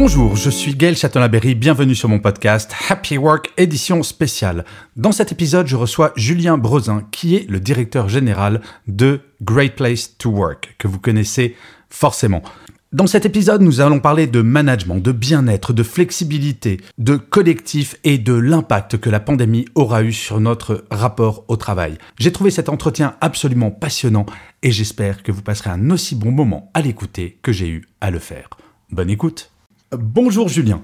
Bonjour, 0.00 0.36
je 0.36 0.48
suis 0.48 0.76
Gaël 0.76 0.96
Châtelain-Berry, 0.96 1.56
bienvenue 1.56 1.96
sur 1.96 2.08
mon 2.08 2.20
podcast 2.20 2.72
Happy 2.88 3.18
Work 3.18 3.50
édition 3.56 4.04
spéciale. 4.04 4.64
Dans 4.94 5.10
cet 5.10 5.32
épisode, 5.32 5.66
je 5.66 5.74
reçois 5.74 6.12
Julien 6.14 6.56
Brozin, 6.56 7.02
qui 7.10 7.34
est 7.34 7.50
le 7.50 7.58
directeur 7.58 8.08
général 8.08 8.60
de 8.86 9.22
Great 9.42 9.74
Place 9.74 10.16
to 10.16 10.30
Work, 10.30 10.76
que 10.78 10.86
vous 10.86 11.00
connaissez 11.00 11.56
forcément. 11.90 12.44
Dans 12.92 13.08
cet 13.08 13.26
épisode, 13.26 13.60
nous 13.60 13.80
allons 13.80 13.98
parler 13.98 14.28
de 14.28 14.40
management, 14.40 15.00
de 15.00 15.10
bien-être, 15.10 15.72
de 15.72 15.82
flexibilité, 15.82 16.80
de 16.98 17.16
collectif 17.16 17.96
et 18.04 18.18
de 18.18 18.34
l'impact 18.34 18.98
que 18.98 19.10
la 19.10 19.18
pandémie 19.18 19.64
aura 19.74 20.04
eu 20.04 20.12
sur 20.12 20.38
notre 20.38 20.84
rapport 20.92 21.44
au 21.48 21.56
travail. 21.56 21.98
J'ai 22.20 22.30
trouvé 22.30 22.52
cet 22.52 22.68
entretien 22.68 23.16
absolument 23.20 23.72
passionnant 23.72 24.26
et 24.62 24.70
j'espère 24.70 25.24
que 25.24 25.32
vous 25.32 25.42
passerez 25.42 25.70
un 25.70 25.90
aussi 25.90 26.14
bon 26.14 26.30
moment 26.30 26.70
à 26.72 26.82
l'écouter 26.82 27.40
que 27.42 27.50
j'ai 27.50 27.68
eu 27.68 27.88
à 28.00 28.12
le 28.12 28.20
faire. 28.20 28.48
Bonne 28.92 29.10
écoute. 29.10 29.50
Bonjour 29.92 30.48
Julien. 30.48 30.82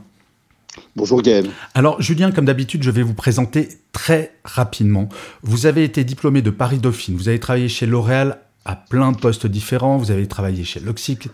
Bonjour 0.97 1.21
Gaël. 1.21 1.51
Alors 1.75 2.01
Julien, 2.01 2.33
comme 2.33 2.47
d'habitude, 2.47 2.83
je 2.83 2.91
vais 2.91 3.03
vous 3.03 3.13
présenter 3.13 3.69
très 3.93 4.35
rapidement. 4.45 5.11
Vous 5.43 5.67
avez 5.67 5.85
été 5.85 6.05
diplômé 6.05 6.41
de 6.41 6.49
Paris 6.49 6.79
Dauphine, 6.79 7.15
vous 7.15 7.29
avez 7.29 7.39
travaillé 7.39 7.69
chez 7.69 7.85
L'Oréal 7.85 8.39
à 8.65 8.77
plein 8.77 9.13
de 9.13 9.19
postes 9.19 9.47
différents, 9.47 9.99
vous 9.99 10.11
avez 10.11 10.27
travaillé 10.27 10.65
chez 10.65 10.81
L'Oxic, 10.81 11.29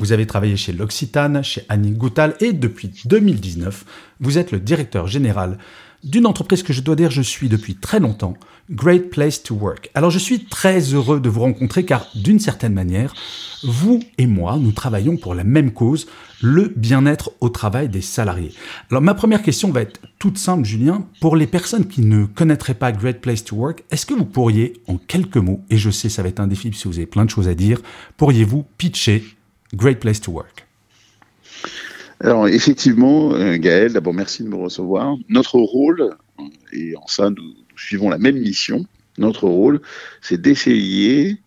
vous 0.00 0.12
avez 0.12 0.26
travaillé 0.26 0.56
chez 0.56 0.72
L'Occitane, 0.72 1.44
chez 1.44 1.62
Annie 1.68 1.92
Goutal 1.92 2.34
et 2.40 2.52
depuis 2.52 2.90
2019, 3.04 3.84
vous 4.18 4.38
êtes 4.38 4.50
le 4.50 4.58
directeur 4.58 5.06
général 5.06 5.58
d'une 6.04 6.26
entreprise 6.26 6.62
que 6.62 6.72
je 6.72 6.80
dois 6.80 6.96
dire 6.96 7.10
je 7.10 7.22
suis 7.22 7.48
depuis 7.48 7.74
très 7.74 8.00
longtemps, 8.00 8.34
Great 8.70 9.10
Place 9.10 9.42
to 9.42 9.54
Work. 9.54 9.90
Alors 9.94 10.10
je 10.10 10.18
suis 10.18 10.44
très 10.44 10.80
heureux 10.80 11.20
de 11.20 11.28
vous 11.28 11.40
rencontrer 11.40 11.84
car 11.84 12.06
d'une 12.14 12.40
certaine 12.40 12.72
manière, 12.72 13.14
vous 13.62 14.00
et 14.18 14.26
moi, 14.26 14.56
nous 14.58 14.72
travaillons 14.72 15.16
pour 15.16 15.34
la 15.34 15.44
même 15.44 15.72
cause, 15.72 16.06
le 16.40 16.72
bien-être 16.74 17.32
au 17.40 17.48
travail 17.48 17.88
des 17.88 18.00
salariés. 18.00 18.52
Alors 18.90 19.02
ma 19.02 19.14
première 19.14 19.42
question 19.42 19.70
va 19.70 19.82
être 19.82 20.00
toute 20.18 20.38
simple 20.38 20.64
Julien, 20.64 21.06
pour 21.20 21.36
les 21.36 21.46
personnes 21.46 21.86
qui 21.86 22.00
ne 22.00 22.24
connaîtraient 22.24 22.74
pas 22.74 22.92
Great 22.92 23.20
Place 23.20 23.44
to 23.44 23.56
Work, 23.56 23.84
est-ce 23.90 24.06
que 24.06 24.14
vous 24.14 24.24
pourriez 24.24 24.74
en 24.88 24.96
quelques 24.96 25.36
mots, 25.36 25.62
et 25.70 25.76
je 25.76 25.90
sais 25.90 26.08
ça 26.08 26.22
va 26.22 26.28
être 26.28 26.40
un 26.40 26.46
défi 26.46 26.72
si 26.72 26.88
vous 26.88 26.96
avez 26.96 27.06
plein 27.06 27.24
de 27.24 27.30
choses 27.30 27.48
à 27.48 27.54
dire, 27.54 27.80
pourriez-vous 28.16 28.64
pitcher 28.78 29.24
Great 29.74 30.00
Place 30.00 30.20
to 30.20 30.32
Work? 30.32 30.66
Alors 32.22 32.46
effectivement, 32.46 33.34
euh, 33.34 33.56
Gaël, 33.56 33.92
d'abord 33.92 34.14
merci 34.14 34.44
de 34.44 34.48
me 34.48 34.54
recevoir. 34.54 35.16
Notre 35.28 35.58
rôle, 35.58 36.14
et 36.72 36.94
en 36.96 37.08
ça 37.08 37.30
nous, 37.30 37.54
suivons 37.74 38.08
la 38.10 38.18
même 38.18 38.38
mission, 38.38 38.86
notre 39.18 39.48
rôle, 39.48 39.80
c'est 40.20 40.40
d'essayer 40.40 41.38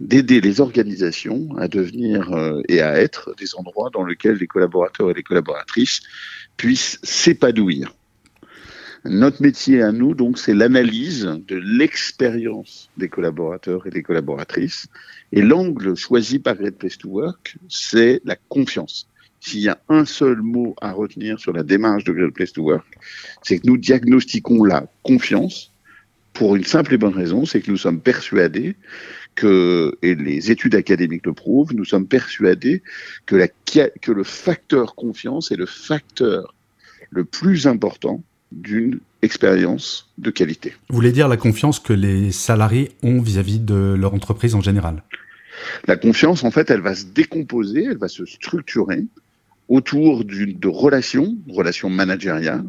d'aider 0.00 0.40
les 0.40 0.60
organisations 0.60 1.56
à 1.56 1.68
devenir 1.68 2.32
euh, 2.32 2.60
et 2.68 2.80
à 2.80 2.98
être 2.98 3.32
des 3.38 3.54
endroits 3.54 3.90
dans 3.94 4.04
lesquels 4.04 4.34
les 4.34 4.48
collaborateurs 4.48 5.08
et 5.08 5.14
les 5.14 5.22
collaboratrices 5.22 6.00
puissent 6.56 6.98
s'épanouir. 7.04 7.94
Notre 9.04 9.40
métier 9.40 9.82
à 9.82 9.92
nous, 9.92 10.14
donc, 10.14 10.38
c'est 10.38 10.54
l'analyse 10.54 11.30
de 11.46 11.56
l'expérience 11.56 12.90
des 12.96 13.08
collaborateurs 13.08 13.86
et 13.86 13.90
des 13.90 14.02
collaboratrices. 14.02 14.88
Et 15.30 15.42
l'angle 15.42 15.94
choisi 15.94 16.40
par 16.40 16.56
Great 16.56 16.76
Place 16.76 16.98
to 16.98 17.10
Work, 17.10 17.56
c'est 17.68 18.20
la 18.24 18.34
confiance. 18.48 19.06
S'il 19.44 19.60
y 19.60 19.68
a 19.68 19.78
un 19.90 20.06
seul 20.06 20.40
mot 20.40 20.74
à 20.80 20.92
retenir 20.92 21.38
sur 21.38 21.52
la 21.52 21.62
démarche 21.62 22.04
de 22.04 22.12
Great 22.12 22.32
Place 22.32 22.54
to 22.54 22.62
Work, 22.62 22.86
c'est 23.42 23.58
que 23.58 23.66
nous 23.66 23.76
diagnostiquons 23.76 24.64
la 24.64 24.86
confiance 25.02 25.70
pour 26.32 26.56
une 26.56 26.64
simple 26.64 26.94
et 26.94 26.96
bonne 26.96 27.12
raison, 27.12 27.44
c'est 27.44 27.60
que 27.60 27.70
nous 27.70 27.76
sommes 27.76 28.00
persuadés 28.00 28.74
que, 29.34 29.98
et 30.00 30.14
les 30.14 30.50
études 30.50 30.74
académiques 30.74 31.26
le 31.26 31.34
prouvent, 31.34 31.74
nous 31.74 31.84
sommes 31.84 32.06
persuadés 32.06 32.82
que, 33.26 33.36
la, 33.36 33.48
que 33.48 34.12
le 34.12 34.24
facteur 34.24 34.94
confiance 34.94 35.52
est 35.52 35.56
le 35.56 35.66
facteur 35.66 36.54
le 37.10 37.26
plus 37.26 37.66
important 37.66 38.22
d'une 38.50 38.98
expérience 39.20 40.10
de 40.16 40.30
qualité. 40.30 40.72
Vous 40.88 40.96
voulez 40.96 41.12
dire 41.12 41.28
la 41.28 41.36
confiance 41.36 41.80
que 41.80 41.92
les 41.92 42.32
salariés 42.32 42.92
ont 43.02 43.20
vis-à-vis 43.20 43.58
-vis 43.58 43.64
de 43.64 43.94
leur 43.94 44.14
entreprise 44.14 44.54
en 44.54 44.62
général? 44.62 45.02
La 45.86 45.96
confiance, 45.96 46.44
en 46.44 46.50
fait, 46.50 46.70
elle 46.70 46.80
va 46.80 46.94
se 46.94 47.04
décomposer, 47.04 47.84
elle 47.84 47.98
va 47.98 48.08
se 48.08 48.24
structurer 48.24 49.04
autour 49.68 50.24
de 50.24 50.68
relations, 50.68 51.36
relations 51.48 51.90
managériales, 51.90 52.64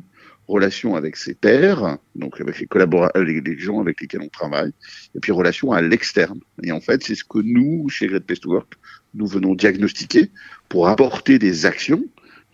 relations 0.48 0.96
avec 0.96 1.18
ses 1.18 1.34
pairs, 1.34 1.98
donc 2.16 2.40
avec 2.40 2.60
les 2.60 2.68
collaborateurs, 2.68 3.24
les, 3.24 3.42
les, 3.42 3.58
gens 3.58 3.82
avec 3.82 4.00
lesquels 4.02 4.22
on 4.22 4.30
travaille, 4.30 4.72
et 5.16 5.20
puis 5.20 5.32
relations 5.32 5.72
à 5.72 5.82
l'externe. 5.82 6.40
Et 6.64 6.72
en 6.72 6.82
fait, 6.82 7.04
c'est 7.04 7.16
ce 7.16 7.24
que 7.24 7.40
nous, 7.40 7.90
chez 7.90 8.08
Great 8.08 8.26
Place 8.26 8.46
Work, 8.46 8.74
nous 9.14 9.28
venons 9.28 9.56
diagnostiquer 9.56 10.30
pour 10.70 10.88
apporter 10.88 11.40
des 11.40 11.66
actions 11.66 12.04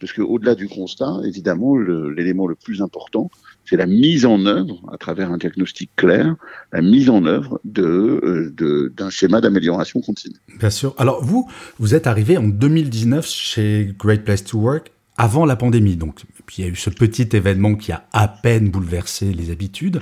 parce 0.01 0.13
qu'au-delà 0.13 0.56
du 0.56 0.67
constat, 0.67 1.22
évidemment, 1.23 1.78
l'élément 1.78 2.47
le, 2.47 2.56
plus 2.56 2.81
important, 2.81 3.29
c'est 3.66 3.78
la 3.78 3.85
mise 3.85 4.25
en 4.25 4.45
œuvre, 4.47 4.81
à 4.91 4.97
travers 4.97 5.31
un 5.31 5.38
diagnostic 5.38 5.91
clair, 5.95 6.35
la 6.73 6.81
mise 6.81 7.09
en 7.09 7.23
œuvre 7.25 7.62
de, 7.63 8.91
d'un 8.97 9.12
schéma 9.12 9.39
d'amélioration 9.41 10.01
continue. 10.01 10.35
Bien 10.57 10.72
sûr. 10.72 10.95
Alors 10.97 11.23
vous, 11.23 11.47
vous 11.78 11.94
êtes 11.94 12.07
arrivé 12.07 12.38
en 12.38 12.47
2019 12.47 13.29
chez 13.29 13.95
Great 13.97 14.25
Place 14.25 14.44
to 14.44 14.57
Work 14.57 14.91
avant 15.17 15.45
la 15.45 15.56
pandémie. 15.56 15.95
Donc, 15.97 16.23
puis 16.47 16.63
il 16.63 16.66
y 16.66 16.68
a 16.68 16.72
eu 16.72 16.75
ce 16.75 16.89
petit 16.89 17.29
événement 17.33 17.75
qui 17.75 17.91
a 17.91 18.07
à 18.12 18.28
peine 18.28 18.72
bouleversé 18.72 19.31
les 19.33 19.51
habitudes. 19.51 20.01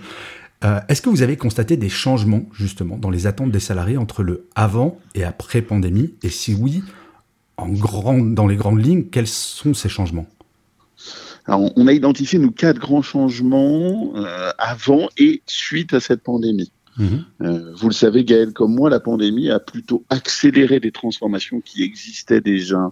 Euh, 0.63 0.79
Est-ce 0.87 1.01
que 1.01 1.09
vous 1.09 1.21
avez 1.21 1.35
constaté 1.35 1.75
des 1.75 1.89
changements 1.89 2.45
justement 2.53 2.97
dans 2.97 3.09
les 3.09 3.27
attentes 3.27 3.51
des 3.51 3.59
salariés 3.59 3.97
entre 3.97 4.23
le 4.23 4.47
avant 4.55 4.97
et 5.13 5.25
après 5.25 5.61
pandémie? 5.61 6.13
Et 6.23 6.29
si 6.29 6.53
oui, 6.53 6.83
en 7.59 7.69
grand, 7.69 8.17
dans 8.17 8.47
les 8.47 8.55
grandes 8.55 8.83
lignes, 8.83 9.05
quels 9.05 9.27
sont 9.27 9.73
ces 9.73 9.89
changements? 9.89 10.27
Alors, 11.45 11.71
on 11.75 11.87
a 11.87 11.93
identifié 11.93 12.37
nous 12.37 12.51
quatre 12.51 12.79
grands 12.79 13.01
changements 13.01 14.13
euh, 14.15 14.51
avant 14.57 15.09
et 15.17 15.41
suite 15.47 15.93
à 15.93 15.99
cette 15.99 16.21
pandémie. 16.21 16.71
Mmh. 16.97 17.05
Euh, 17.41 17.73
vous 17.75 17.87
le 17.87 17.93
savez, 17.93 18.23
Gaël, 18.23 18.53
comme 18.53 18.75
moi, 18.75 18.89
la 18.89 18.99
pandémie 18.99 19.49
a 19.49 19.59
plutôt 19.59 20.03
accéléré 20.09 20.79
des 20.79 20.91
transformations 20.91 21.61
qui 21.61 21.81
existaient 21.81 22.41
déjà 22.41 22.91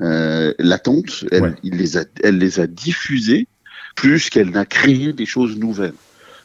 euh, 0.00 0.52
latentes. 0.58 1.24
Elle, 1.30 1.42
ouais. 1.42 1.54
il 1.62 1.76
les 1.76 1.96
a, 1.96 2.04
elle 2.22 2.38
les 2.38 2.60
a 2.60 2.66
diffusées 2.66 3.46
plus 3.94 4.28
qu'elle 4.28 4.50
n'a 4.50 4.66
créé 4.66 5.12
des 5.12 5.26
choses 5.26 5.56
nouvelles 5.56 5.94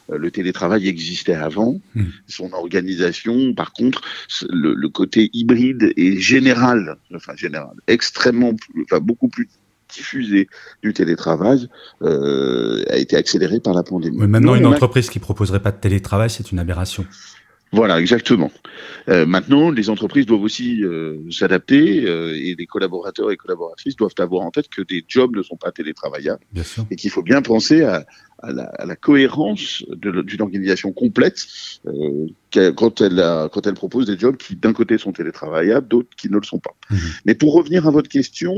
le 0.08 0.30
télétravail 0.30 0.88
existait 0.88 1.34
avant, 1.34 1.80
mmh. 1.94 2.02
son 2.26 2.52
organisation, 2.52 3.54
par 3.54 3.72
contre, 3.72 4.02
le, 4.50 4.74
le, 4.74 4.88
côté 4.88 5.30
hybride 5.32 5.92
et 5.96 6.18
général, 6.18 6.96
enfin 7.14 7.34
général, 7.36 7.74
extrêmement, 7.86 8.52
enfin 8.84 9.00
beaucoup 9.00 9.28
plus 9.28 9.48
diffusé 9.94 10.48
du 10.82 10.92
télétravail 10.92 11.68
euh, 12.02 12.82
a 12.88 12.96
été 12.96 13.16
accéléré 13.16 13.60
par 13.60 13.74
la 13.74 13.82
pandémie. 13.82 14.18
Oui, 14.18 14.26
maintenant, 14.26 14.52
Nous, 14.52 14.60
une 14.60 14.66
entreprise 14.66 15.08
a... 15.08 15.12
qui 15.12 15.18
proposerait 15.18 15.60
pas 15.60 15.72
de 15.72 15.78
télétravail, 15.78 16.30
c'est 16.30 16.52
une 16.52 16.58
aberration. 16.58 17.06
Voilà, 17.74 18.00
exactement. 18.00 18.52
Euh, 19.08 19.26
maintenant, 19.26 19.72
les 19.72 19.90
entreprises 19.90 20.26
doivent 20.26 20.42
aussi 20.42 20.84
euh, 20.84 21.18
s'adapter 21.30 22.04
euh, 22.06 22.32
et 22.32 22.54
les 22.56 22.66
collaborateurs 22.66 23.32
et 23.32 23.36
collaboratrices 23.36 23.96
doivent 23.96 24.14
avoir 24.18 24.42
en 24.42 24.52
tête 24.52 24.68
que 24.68 24.80
des 24.80 25.04
jobs 25.08 25.34
ne 25.34 25.42
sont 25.42 25.56
pas 25.56 25.72
télétravaillables 25.72 26.44
et 26.90 26.94
qu'il 26.94 27.10
faut 27.10 27.24
bien 27.24 27.42
penser 27.42 27.82
à, 27.82 28.06
à, 28.38 28.52
la, 28.52 28.64
à 28.64 28.86
la, 28.86 28.94
cohérence 28.94 29.84
d'une 29.96 30.40
organisation 30.40 30.92
complète 30.92 31.46
quand, 32.76 33.00
elle 33.00 33.18
a, 33.18 33.48
quand 33.48 33.66
elle 33.66 33.74
propose 33.74 34.06
des 34.06 34.18
jobs 34.18 34.36
qui 34.36 34.54
d'un 34.54 34.72
côté 34.72 34.96
sont 34.96 35.12
télétravaillables, 35.12 35.88
d'autres 35.88 36.14
qui 36.16 36.28
ne 36.28 36.36
le 36.36 36.44
sont 36.44 36.60
pas. 36.60 36.76
Mmh. 36.90 36.96
Mais 37.26 37.34
pour 37.34 37.54
revenir 37.54 37.88
à 37.88 37.90
votre 37.90 38.08
question, 38.08 38.54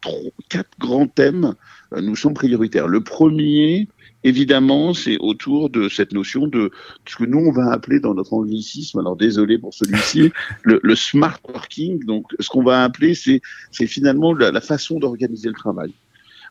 trois, 0.00 0.18
quatre 0.48 0.76
grands 0.80 1.06
thèmes 1.06 1.54
nous 1.96 2.16
sont 2.16 2.34
prioritaires. 2.34 2.88
Le 2.88 3.00
premier, 3.00 3.86
évidemment, 4.24 4.94
c'est 4.94 5.16
autour 5.18 5.70
de 5.70 5.88
cette 5.88 6.12
notion 6.12 6.46
de 6.46 6.70
ce 7.06 7.16
que 7.16 7.24
nous, 7.24 7.38
on 7.38 7.52
va 7.52 7.72
appeler 7.72 8.00
dans 8.00 8.14
notre 8.14 8.32
anglicisme, 8.34 8.98
alors 8.98 9.16
désolé 9.16 9.58
pour 9.58 9.74
celui-ci, 9.74 10.32
le, 10.62 10.80
le, 10.82 10.96
smart 10.96 11.38
working. 11.48 12.04
Donc, 12.04 12.26
ce 12.38 12.48
qu'on 12.48 12.62
va 12.62 12.84
appeler, 12.84 13.14
c'est 13.14 13.40
finalement 13.86 14.32
la, 14.34 14.50
la 14.50 14.60
façon 14.60 14.98
d'organiser 14.98 15.48
le 15.48 15.54
travail. 15.54 15.92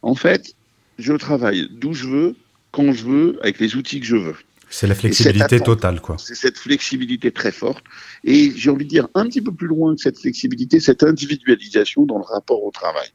En 0.01 0.15
fait, 0.15 0.55
je 0.97 1.13
travaille 1.13 1.67
d'où 1.71 1.93
je 1.93 2.07
veux, 2.07 2.35
quand 2.71 2.91
je 2.91 3.05
veux, 3.05 3.39
avec 3.41 3.59
les 3.59 3.75
outils 3.75 3.99
que 3.99 4.05
je 4.05 4.17
veux. 4.17 4.35
C'est 4.69 4.85
la 4.85 4.93
flexibilité 4.93 5.59
totale, 5.59 5.99
quoi. 5.99 6.17
C'est 6.19 6.35
cette 6.35 6.57
flexibilité 6.57 7.31
très 7.31 7.51
forte. 7.51 7.83
Et 8.23 8.51
j'ai 8.55 8.69
envie 8.69 8.85
de 8.85 8.89
dire 8.89 9.07
un 9.15 9.25
petit 9.25 9.41
peu 9.41 9.51
plus 9.51 9.67
loin 9.67 9.95
que 9.95 10.01
cette 10.01 10.19
flexibilité, 10.19 10.79
cette 10.79 11.03
individualisation 11.03 12.05
dans 12.05 12.19
le 12.19 12.23
rapport 12.23 12.63
au 12.63 12.69
travail. 12.69 13.07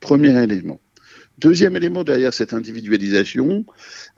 Premier 0.00 0.42
élément. 0.42 0.80
Deuxième 1.42 1.76
élément 1.76 2.04
derrière 2.04 2.32
cette 2.32 2.52
individualisation, 2.52 3.64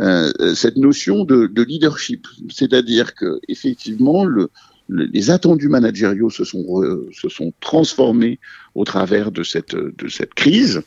euh, 0.01 0.55
cette 0.55 0.77
notion 0.77 1.25
de, 1.25 1.47
de 1.47 1.63
leadership, 1.63 2.27
c'est-à-dire 2.51 3.15
que 3.15 3.41
effectivement 3.49 4.25
le, 4.25 4.51
les 4.89 5.31
attendus 5.31 5.69
managériaux 5.69 6.31
se 6.31 6.45
sont, 6.45 6.83
se 7.13 7.29
sont 7.29 7.53
transformés 7.61 8.39
au 8.75 8.85
travers 8.85 9.33
de 9.33 9.43
cette, 9.43 9.75
de 9.75 10.09
cette 10.09 10.35
crise. 10.35 10.83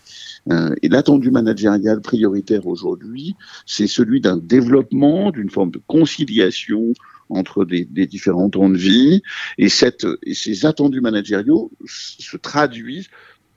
Euh, 0.52 0.74
et 0.82 0.88
l'attendu 0.88 1.32
managérial 1.32 2.02
prioritaire 2.02 2.68
aujourd'hui, 2.68 3.36
c'est 3.66 3.88
celui 3.88 4.22
d'un 4.22 4.38
développement, 4.38 5.32
d'une 5.32 5.50
forme 5.50 5.72
de 5.72 5.82
conciliation 5.88 6.94
entre 7.30 7.66
des, 7.66 7.84
des, 7.84 8.08
différents 8.08 8.50
temps 8.50 8.70
de 8.70 8.78
vie. 8.78 9.22
Et, 9.58 9.68
cette, 9.68 10.08
et 10.24 10.34
ces 10.34 10.66
attendus 10.66 11.02
managériaux 11.02 11.72
se 11.86 12.38
traduisent 12.38 13.10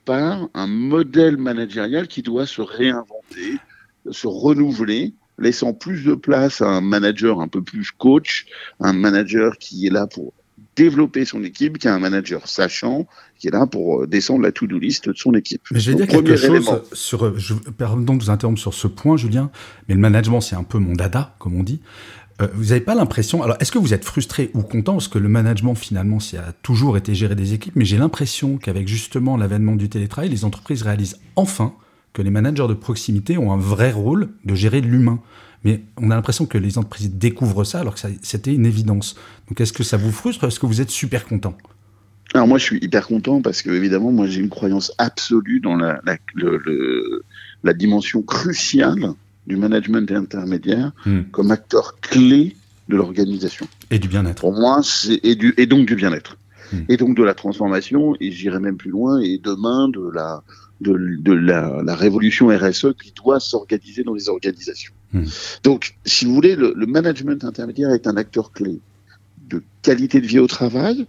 par 0.05 0.49
un 0.55 0.67
modèle 0.67 1.37
managérial 1.37 2.09
qui 2.09 2.23
doit 2.23 2.47
se 2.47 2.63
réinventer, 2.63 3.59
se 4.11 4.27
renouveler 4.27 5.15
laissant 5.39 5.73
plus 5.73 6.05
de 6.05 6.15
place 6.15 6.61
à 6.61 6.69
un 6.69 6.81
manager 6.81 7.41
un 7.41 7.49
peu 7.49 7.63
plus 7.63 7.91
coach, 7.91 8.47
un 8.79 8.93
manager 8.93 9.57
qui 9.59 9.87
est 9.87 9.91
là 9.91 10.07
pour 10.07 10.33
développer 10.77 11.25
son 11.25 11.43
équipe, 11.43 11.79
qui 11.79 11.89
est 11.89 11.91
un 11.91 11.99
manager 11.99 12.47
sachant, 12.47 13.07
qui 13.39 13.49
est 13.49 13.51
là 13.51 13.67
pour 13.67 14.03
euh, 14.03 14.07
descendre 14.07 14.43
la 14.43 14.53
to-do 14.53 14.79
list 14.79 15.09
de 15.09 15.15
son 15.15 15.35
équipe. 15.35 15.63
Mais 15.73 15.81
je 15.81 15.91
vais 15.91 15.97
dire 15.97 16.07
quelque 16.07 16.37
chose 16.37 16.83
sur, 16.93 17.25
euh, 17.25 17.35
je, 17.37 17.55
pardon 17.55 18.15
de 18.15 18.23
vous 18.23 18.31
interrompre 18.31 18.61
sur 18.61 18.75
ce 18.75 18.87
point, 18.87 19.17
Julien, 19.17 19.51
mais 19.89 19.95
le 19.95 20.01
management, 20.01 20.41
c'est 20.41 20.57
un 20.57 20.63
peu 20.63 20.79
mon 20.79 20.93
dada, 20.93 21.35
comme 21.39 21.57
on 21.57 21.63
dit. 21.63 21.81
Euh, 22.41 22.49
vous 22.55 22.67
n'avez 22.67 22.81
pas 22.81 22.95
l'impression, 22.95 23.43
alors 23.43 23.57
est-ce 23.61 23.73
que 23.73 23.79
vous 23.79 23.93
êtes 23.93 24.05
frustré 24.05 24.51
ou 24.55 24.63
content, 24.63 24.95
parce 24.95 25.09
que 25.09 25.19
le 25.19 25.29
management, 25.29 25.75
finalement, 25.75 26.21
ça 26.21 26.41
a 26.49 26.53
toujours 26.53 26.97
été 26.97 27.15
gérer 27.15 27.35
des 27.35 27.53
équipes, 27.53 27.77
mais 27.77 27.85
j'ai 27.85 27.99
l'impression 27.99 28.57
qu'avec 28.57 28.89
justement 28.89 29.37
l'avènement 29.37 29.77
du 29.77 29.89
télétravail, 29.89 30.31
les 30.31 30.45
entreprises 30.45 30.83
réalisent 30.83 31.19
enfin 31.37 31.75
que 32.13 32.23
les 32.23 32.31
managers 32.31 32.67
de 32.69 32.75
proximité 32.75 33.39
ont 33.39 33.53
un 33.53 33.59
vrai 33.59 33.93
rôle 33.93 34.31
de 34.45 34.55
gérer 34.55 34.81
l'humain. 34.81 35.21
Mais 35.63 35.83
on 35.99 36.11
a 36.11 36.15
l'impression 36.15 36.47
que 36.47 36.57
les 36.57 36.79
entreprises 36.79 37.13
découvrent 37.13 37.65
ça 37.65 37.81
alors 37.81 37.95
que 37.95 38.01
c'était 38.23 38.55
une 38.55 38.65
évidence. 38.65 39.15
Donc 39.49 39.61
est-ce 39.61 39.75
que 39.75 39.83
ça 39.83 39.99
vous 39.99 40.11
frustre? 40.11 40.45
Est-ce 40.45 40.59
que 40.59 40.67
vous 40.67 40.81
êtes 40.81 40.91
super 40.91 41.27
content? 41.27 41.57
Alors 42.33 42.49
moi 42.49 42.59
je 42.59 42.65
suis 42.65 42.79
hyper 42.83 43.07
content 43.07 43.43
parce 43.43 43.61
que 43.61 43.71
évidemment 43.71 44.11
moi 44.11 44.27
j'ai 44.27 44.41
une 44.41 44.49
croyance 44.49 44.93
absolue 44.99 45.61
dans 45.61 45.77
la 45.77 47.75
dimension 47.75 48.23
cruciale 48.23 49.13
du 49.51 49.57
management 49.57 50.11
intermédiaire 50.13 50.93
hmm. 51.05 51.23
comme 51.33 51.51
acteur 51.51 51.99
clé 52.01 52.55
de 52.89 52.97
l'organisation. 52.97 53.67
Et 53.91 53.99
du 53.99 54.07
bien-être. 54.07 54.41
Pour 54.41 54.53
moi, 54.53 54.81
c'est 54.85 55.19
et, 55.25 55.35
du, 55.35 55.55
et 55.57 55.67
donc 55.67 55.87
du 55.87 55.97
bien-être. 55.97 56.37
Hmm. 56.73 56.83
Et 56.89 56.97
donc 56.97 57.17
de 57.17 57.25
la 57.25 57.35
transformation, 57.35 58.15
et 58.21 58.31
j'irai 58.31 58.61
même 58.61 58.77
plus 58.77 58.91
loin, 58.91 59.21
et 59.21 59.39
demain 59.39 59.89
de 59.89 60.09
la, 60.15 60.45
de, 60.81 60.93
de 61.19 61.33
la, 61.33 61.83
la, 61.85 61.95
révolution 61.97 62.47
RSE 62.47 62.95
qui 63.03 63.13
doit 63.13 63.41
s'organiser 63.41 64.05
dans 64.05 64.15
les 64.15 64.29
organisations. 64.29 64.93
Hmm. 65.13 65.25
Donc, 65.65 65.97
si 66.05 66.27
vous 66.27 66.35
voulez, 66.35 66.55
le, 66.55 66.73
le, 66.77 66.87
management 66.87 67.45
intermédiaire 67.45 67.91
est 67.91 68.07
un 68.07 68.17
acteur 68.17 68.53
clé 68.53 68.79
de 69.49 69.65
qualité 69.83 70.21
de 70.21 70.29
vie 70.29 70.39
au 70.39 70.47
travail, 70.47 71.09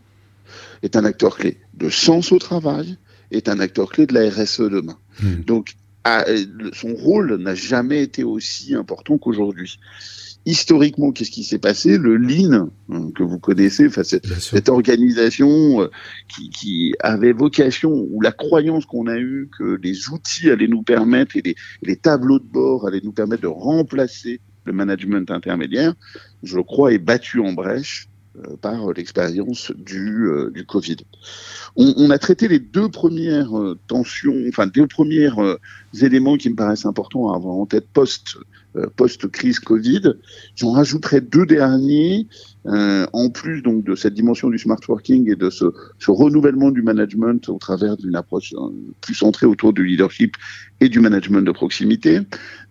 est 0.82 0.96
un 0.96 1.06
acteur 1.06 1.38
clé 1.38 1.60
de 1.76 1.90
sens 1.90 2.32
au 2.32 2.40
travail, 2.40 2.98
est 3.30 3.50
un 3.50 3.60
acteur 3.60 3.92
clé 3.92 4.08
de 4.08 4.16
la 4.16 4.28
RSE 4.32 4.62
demain. 4.62 4.98
Donc, 5.46 5.76
à, 6.04 6.26
son 6.74 6.94
rôle 6.96 7.36
n'a 7.36 7.56
jamais 7.56 8.02
été 8.02 8.24
aussi 8.24 8.76
important 8.76 9.18
qu'aujourd'hui. 9.18 9.80
Historiquement, 10.48 11.12
qu'est-ce 11.12 11.30
qui 11.30 11.44
s'est 11.44 11.60
passé? 11.60 12.00
Le 12.00 12.18
Lean, 12.18 12.72
hein, 12.90 13.12
que 13.14 13.22
vous 13.22 13.38
connaissez, 13.38 13.86
enfin, 13.86 14.02
cette, 14.04 14.70
organisation 14.70 15.84
euh, 15.84 15.92
qui, 16.28 16.50
qui, 16.50 16.96
avait 17.00 17.32
vocation, 17.32 17.92
ou 17.92 18.22
la 18.22 18.32
croyance 18.32 18.88
qu'on 18.88 19.06
a 19.06 19.20
eue 19.20 19.50
que 19.56 19.80
les 19.84 20.10
outils 20.10 20.50
allaient 20.50 20.68
nous 20.68 20.82
permettre, 20.82 21.38
et 21.38 21.44
les, 21.44 21.56
les, 21.84 21.96
tableaux 21.96 22.40
de 22.40 22.48
bord 22.48 22.88
allaient 22.88 23.02
nous 23.04 23.12
permettre 23.12 23.44
de 23.44 23.48
remplacer 23.48 24.42
le 24.66 24.74
management 24.74 25.30
intermédiaire, 25.30 25.94
je 26.42 26.60
crois, 26.60 26.92
est 26.92 27.00
battu 27.00 27.40
en 27.40 27.54
brèche. 27.54 28.08
euh, 28.08 28.11
par 28.62 28.94
l'expérience 28.94 29.72
du, 29.76 30.26
euh, 30.28 30.52
du 30.52 30.66
Covid. 30.66 30.98
On, 31.76 31.94
on, 31.98 32.10
a 32.10 32.18
traité 32.18 32.48
les 32.48 32.60
deux 32.60 32.90
premières 32.90 33.52
tensions, 33.88 34.36
enfin 34.48 34.68
deux 34.68 34.88
premiers 34.88 35.30
éléments 36.02 36.38
qui 36.38 36.50
me 36.50 36.56
paraissent 36.56 36.86
importants 36.86 37.32
à 37.32 37.36
avoir 37.36 37.56
en 37.56 37.66
tête 37.66 37.88
post 37.94 38.38
euh, 38.78 38.88
post-crise 38.96 39.60
Covid. 39.60 40.14
J'en 40.56 40.72
rajouterai 40.72 41.20
deux 41.20 41.46
derniers, 41.46 42.28
euh, 42.68 43.06
en 43.12 43.30
plus 43.30 43.62
donc 43.62 43.84
de 43.84 43.96
cette 43.96 44.14
dimension 44.14 44.50
du 44.50 44.58
smart 44.58 44.80
working 44.88 45.30
et 45.30 45.36
de 45.36 45.50
ce, 45.50 45.66
ce 46.00 46.10
renouvellement 46.10 46.72
du 46.72 46.82
management 46.82 47.50
au 47.50 47.58
travers 47.58 47.98
d'une 47.98 48.16
approche 48.16 48.54
euh, 48.54 48.70
plus 49.02 49.14
centrée 49.14 49.46
autour 49.46 49.74
du 49.74 49.86
leadership 49.86 50.38
et 50.80 50.88
du 50.88 51.02
management 51.02 51.42
de 51.42 51.52
proximité. 51.52 52.22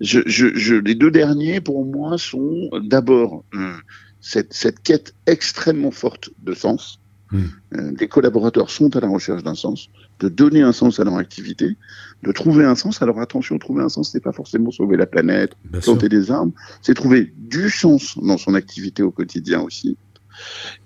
Je, 0.01 0.21
je, 0.25 0.55
je, 0.55 0.77
les 0.77 0.95
deux 0.95 1.11
derniers, 1.11 1.61
pour 1.61 1.85
moi, 1.85 2.17
sont 2.17 2.71
d'abord 2.83 3.45
euh, 3.55 3.75
cette, 4.21 4.53
cette 4.53 4.83
quête 4.83 5.15
extrêmement 5.27 5.91
forte 5.91 6.31
de 6.43 6.55
sens. 6.55 6.99
Hmm. 7.33 7.95
les 8.01 8.09
collaborateurs 8.09 8.71
sont 8.71 8.97
à 8.97 9.01
la 9.01 9.07
recherche 9.07 9.45
d'un 9.45 9.55
sens 9.55 9.89
de 10.21 10.29
donner 10.29 10.63
un 10.63 10.73
sens 10.73 11.01
à 11.01 11.05
leur 11.05 11.17
activité, 11.17 11.77
de 12.23 12.33
trouver 12.33 12.65
un 12.65 12.75
sens. 12.75 13.03
Alors 13.03 13.21
attention, 13.21 13.59
trouver 13.59 13.83
un 13.83 13.89
sens, 13.89 14.13
c'est 14.13 14.21
pas 14.21 14.33
forcément 14.33 14.71
sauver 14.71 14.97
la 14.97 15.07
planète, 15.07 15.53
planter 15.83 16.09
des 16.09 16.31
arbres, 16.31 16.53
c'est 16.83 16.95
trouver 16.95 17.33
du 17.37 17.71
sens 17.71 18.19
dans 18.19 18.37
son 18.37 18.55
activité 18.55 19.03
au 19.03 19.11
quotidien 19.11 19.61
aussi. 19.61 19.97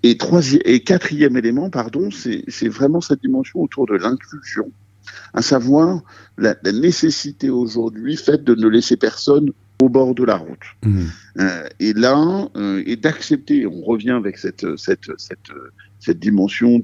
Et 0.03 0.17
troisième 0.17 0.61
et 0.65 0.81
quatrième 0.81 1.37
élément, 1.37 1.69
pardon, 1.69 2.09
c'est 2.11 2.69
vraiment 2.69 3.01
cette 3.01 3.21
dimension 3.21 3.61
autour 3.61 3.85
de 3.85 3.95
l'inclusion, 3.95 4.71
à 5.33 5.41
savoir 5.41 6.01
la, 6.37 6.55
la 6.63 6.71
nécessité 6.71 7.49
aujourd'hui 7.49 8.17
faite 8.17 8.43
de 8.43 8.55
ne 8.55 8.67
laisser 8.67 8.97
personne 8.97 9.51
au 9.85 9.89
bord 9.89 10.15
de 10.15 10.23
la 10.23 10.37
route. 10.37 10.65
Mmh. 10.83 11.03
Euh, 11.39 11.67
et 11.79 11.93
là, 11.93 12.49
euh, 12.55 12.83
et 12.85 12.95
d'accepter, 12.95 13.67
on 13.67 13.81
revient 13.81 14.11
avec 14.11 14.37
cette, 14.37 14.75
cette, 14.77 15.11
cette, 15.17 15.51
cette 15.99 16.19
dimension 16.19 16.81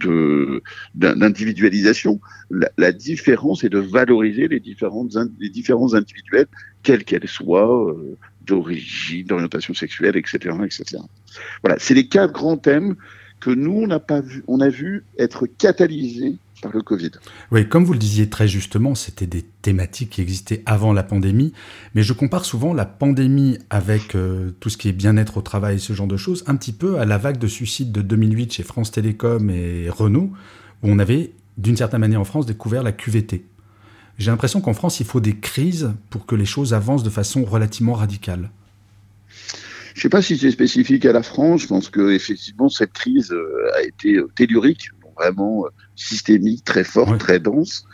d'individualisation. 0.95 2.21
La, 2.49 2.69
la, 2.77 2.91
différence 2.91 3.63
est 3.63 3.69
de 3.69 3.79
valoriser 3.79 4.47
les, 4.47 4.59
différentes, 4.59 5.17
les 5.39 5.49
différents 5.49 5.93
individuels, 5.93 6.47
quels 6.83 7.03
qu'elles 7.03 7.27
soient, 7.27 7.89
euh, 7.89 8.17
d'origine, 8.45 9.25
d'orientation 9.25 9.73
sexuelle, 9.73 10.15
etc., 10.15 10.55
etc. 10.63 11.01
Voilà, 11.63 11.77
c'est 11.79 11.93
les 11.93 12.07
quatre 12.07 12.33
grands 12.33 12.57
thèmes 12.57 12.95
que 13.39 13.49
nous, 13.49 13.73
on 13.73 13.87
n'a 13.87 13.99
pas 13.99 14.21
vu, 14.21 14.43
on 14.47 14.61
a 14.61 14.69
vu 14.69 15.03
être 15.17 15.47
catalysés 15.47 16.37
par 16.61 16.71
le 16.73 16.81
Covid. 16.81 17.11
Oui, 17.51 17.67
comme 17.67 17.83
vous 17.83 17.93
le 17.93 17.99
disiez 17.99 18.29
très 18.29 18.47
justement, 18.47 18.95
c'était 18.95 19.27
des 19.27 19.43
thématiques 19.61 20.11
qui 20.11 20.21
existaient 20.21 20.63
avant 20.65 20.93
la 20.93 21.03
pandémie, 21.03 21.53
mais 21.95 22.03
je 22.03 22.13
compare 22.13 22.45
souvent 22.45 22.73
la 22.73 22.85
pandémie 22.85 23.57
avec 23.69 24.15
euh, 24.15 24.51
tout 24.59 24.69
ce 24.69 24.77
qui 24.77 24.87
est 24.87 24.93
bien-être 24.93 25.37
au 25.37 25.41
travail 25.41 25.75
et 25.75 25.79
ce 25.79 25.93
genre 25.93 26.07
de 26.07 26.17
choses, 26.17 26.43
un 26.47 26.55
petit 26.55 26.73
peu 26.73 26.99
à 26.99 27.05
la 27.05 27.17
vague 27.17 27.37
de 27.37 27.47
suicide 27.47 27.91
de 27.91 28.01
2008 28.01 28.53
chez 28.53 28.63
France 28.63 28.91
Télécom 28.91 29.49
et 29.49 29.89
Renault, 29.89 30.31
où 30.83 30.89
on 30.89 30.99
avait, 30.99 31.31
d'une 31.57 31.77
certaine 31.77 32.01
manière 32.01 32.21
en 32.21 32.25
France, 32.25 32.45
découvert 32.45 32.83
la 32.83 32.91
QVT. 32.91 33.45
J'ai 34.17 34.31
l'impression 34.31 34.61
qu'en 34.61 34.73
France, 34.73 34.99
il 34.99 35.05
faut 35.05 35.19
des 35.19 35.37
crises 35.37 35.91
pour 36.09 36.25
que 36.25 36.35
les 36.35 36.45
choses 36.45 36.73
avancent 36.73 37.03
de 37.03 37.09
façon 37.09 37.43
relativement 37.43 37.93
radicale. 37.93 38.51
Je 39.93 39.99
ne 39.99 40.01
sais 40.03 40.09
pas 40.09 40.21
si 40.21 40.37
c'est 40.37 40.51
spécifique 40.51 41.05
à 41.05 41.11
la 41.11 41.23
France. 41.23 41.61
Je 41.61 41.67
pense 41.67 41.89
que 41.89 42.11
effectivement 42.11 42.69
cette 42.69 42.93
crise 42.93 43.31
euh, 43.31 43.75
a 43.75 43.81
été 43.81 44.15
euh, 44.15 44.29
tellurique 44.35 44.89
vraiment 45.15 45.65
euh, 45.65 45.69
systémique, 45.95 46.63
très 46.63 46.83
forte, 46.83 47.17
très 47.19 47.39
dense. 47.39 47.85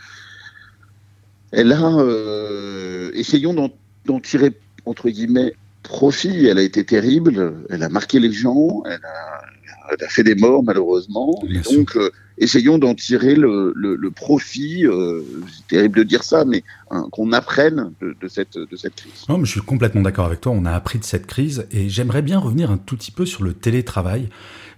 Elle 1.52 1.72
a, 1.72 1.96
euh, 1.98 3.10
essayons 3.14 3.54
d'en 4.04 4.20
tirer, 4.20 4.58
entre 4.84 5.08
guillemets, 5.08 5.54
profit. 5.82 6.46
Elle 6.46 6.58
a 6.58 6.62
été 6.62 6.84
terrible, 6.84 7.54
elle 7.70 7.82
a 7.82 7.88
marqué 7.88 8.20
les 8.20 8.32
gens, 8.32 8.82
elle 8.84 9.04
a, 9.04 9.37
elle 9.90 10.04
a 10.04 10.08
fait 10.08 10.22
des 10.22 10.34
morts, 10.34 10.62
malheureusement. 10.62 11.42
et 11.48 11.60
donc, 11.60 11.96
euh, 11.96 12.10
essayons 12.38 12.78
d'en 12.78 12.94
tirer 12.94 13.34
le, 13.34 13.72
le, 13.74 13.96
le 13.96 14.10
profit. 14.10 14.86
Euh, 14.86 15.22
c'est 15.50 15.66
terrible 15.66 15.98
de 15.98 16.02
dire 16.04 16.22
ça, 16.24 16.44
mais 16.44 16.62
hein, 16.90 17.06
qu'on 17.12 17.32
apprenne 17.32 17.92
de, 18.00 18.16
de, 18.20 18.28
cette, 18.28 18.58
de 18.58 18.76
cette 18.76 18.94
crise. 18.94 19.24
Non, 19.28 19.38
mais 19.38 19.44
je 19.44 19.52
suis 19.52 19.60
complètement 19.60 20.02
d'accord 20.02 20.26
avec 20.26 20.40
toi. 20.40 20.52
On 20.52 20.64
a 20.64 20.72
appris 20.72 20.98
de 20.98 21.04
cette 21.04 21.26
crise 21.26 21.66
et 21.70 21.88
j'aimerais 21.88 22.22
bien 22.22 22.38
revenir 22.38 22.70
un 22.70 22.78
tout 22.78 22.96
petit 22.96 23.12
peu 23.12 23.26
sur 23.26 23.42
le 23.42 23.54
télétravail 23.54 24.28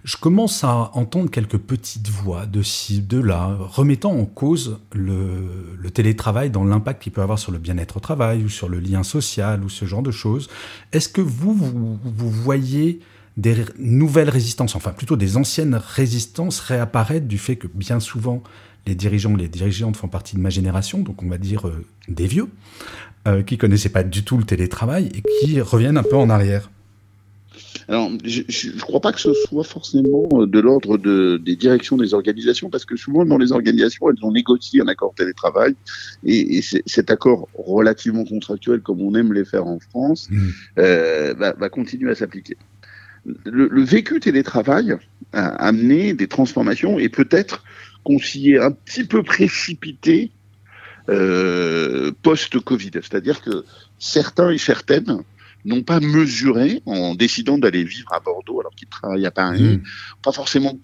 je 0.03 0.17
commence 0.17 0.63
à 0.63 0.91
entendre 0.93 1.29
quelques 1.29 1.57
petites 1.57 2.09
voix 2.09 2.45
de 2.45 2.61
ci, 2.63 3.01
de 3.01 3.19
là, 3.19 3.55
remettant 3.59 4.11
en 4.11 4.25
cause 4.25 4.79
le, 4.93 5.75
le 5.77 5.91
télétravail 5.91 6.49
dans 6.49 6.63
l'impact 6.63 7.03
qu'il 7.03 7.11
peut 7.11 7.21
avoir 7.21 7.37
sur 7.37 7.51
le 7.51 7.59
bien-être 7.59 7.97
au 7.97 7.99
travail 7.99 8.43
ou 8.43 8.49
sur 8.49 8.67
le 8.67 8.79
lien 8.79 9.03
social 9.03 9.63
ou 9.63 9.69
ce 9.69 9.85
genre 9.85 10.01
de 10.01 10.11
choses. 10.11 10.49
Est-ce 10.91 11.09
que 11.09 11.21
vous, 11.21 11.53
vous, 11.53 11.99
vous, 12.03 12.29
voyez 12.29 12.99
des 13.37 13.55
nouvelles 13.77 14.29
résistances, 14.29 14.75
enfin 14.75 14.91
plutôt 14.91 15.15
des 15.15 15.37
anciennes 15.37 15.75
résistances 15.75 16.59
réapparaître 16.59 17.27
du 17.27 17.37
fait 17.37 17.55
que 17.55 17.67
bien 17.67 17.99
souvent 17.99 18.43
les 18.87 18.95
dirigeants, 18.95 19.35
les 19.35 19.47
dirigeantes 19.47 19.95
font 19.95 20.07
partie 20.07 20.35
de 20.35 20.41
ma 20.41 20.49
génération, 20.49 20.99
donc 20.99 21.21
on 21.23 21.29
va 21.29 21.37
dire 21.37 21.67
euh, 21.67 21.85
des 22.07 22.27
vieux, 22.27 22.47
euh, 23.27 23.43
qui 23.43 23.57
connaissaient 23.57 23.89
pas 23.89 24.03
du 24.03 24.23
tout 24.23 24.37
le 24.37 24.43
télétravail 24.43 25.09
et 25.13 25.21
qui 25.21 25.61
reviennent 25.61 25.97
un 25.97 26.03
peu 26.03 26.15
en 26.15 26.29
arrière 26.29 26.71
Alors, 27.87 28.09
je 28.23 28.41
ne 28.41 28.79
crois 28.79 28.99
pas 28.99 29.13
que 29.13 29.21
ce 29.21 29.31
soit 29.33 29.63
forcément 29.63 30.27
euh, 30.33 30.47
de 30.47 30.59
l'ordre 30.59 30.97
de, 30.97 31.37
des 31.37 31.55
directions 31.55 31.97
des 31.97 32.15
organisations, 32.15 32.71
parce 32.71 32.83
que 32.83 32.95
souvent 32.95 33.23
dans 33.23 33.37
les 33.37 33.51
organisations, 33.51 34.09
elles 34.09 34.25
ont 34.25 34.31
négocié 34.31 34.81
un 34.81 34.87
accord 34.87 35.13
télétravail, 35.15 35.75
et, 36.25 36.57
et 36.57 36.63
cet 36.63 37.11
accord 37.11 37.47
relativement 37.53 38.25
contractuel, 38.25 38.81
comme 38.81 39.01
on 39.01 39.13
aime 39.13 39.33
les 39.33 39.45
faire 39.45 39.67
en 39.67 39.79
France, 39.79 40.27
mmh. 40.31 40.47
euh, 40.79 41.35
va, 41.37 41.53
va, 41.53 41.69
continuer 41.69 42.09
à 42.09 42.15
s'appliquer. 42.15 42.57
Le, 43.25 43.67
le, 43.67 43.83
vécu 43.83 44.19
télétravail 44.19 44.95
a 45.33 45.47
amené 45.47 46.13
des 46.13 46.27
transformations 46.27 46.97
et 46.97 47.09
peut-être 47.09 47.63
qu'on 48.03 48.17
s'y 48.17 48.51
est 48.51 48.59
un 48.59 48.71
petit 48.71 49.03
peu 49.03 49.21
précipité 49.23 50.31
euh, 51.09 52.11
post-Covid. 52.23 52.91
C'est-à-dire 52.93 53.41
que 53.41 53.65
certains 53.99 54.51
et 54.51 54.57
certaines 54.57 55.19
n'ont 55.65 55.83
pas 55.83 55.99
mesuré, 55.99 56.81
en 56.85 57.15
décidant 57.15 57.57
d'aller 57.57 57.83
vivre 57.83 58.11
à 58.13 58.19
Bordeaux 58.19 58.59
alors 58.59 58.73
qu'ils 58.75 58.87
travaillent 58.87 59.25
à 59.25 59.31
Paris, 59.31 59.77
mmh. 59.77 59.83
pas 60.23 60.31
forcément 60.31 60.77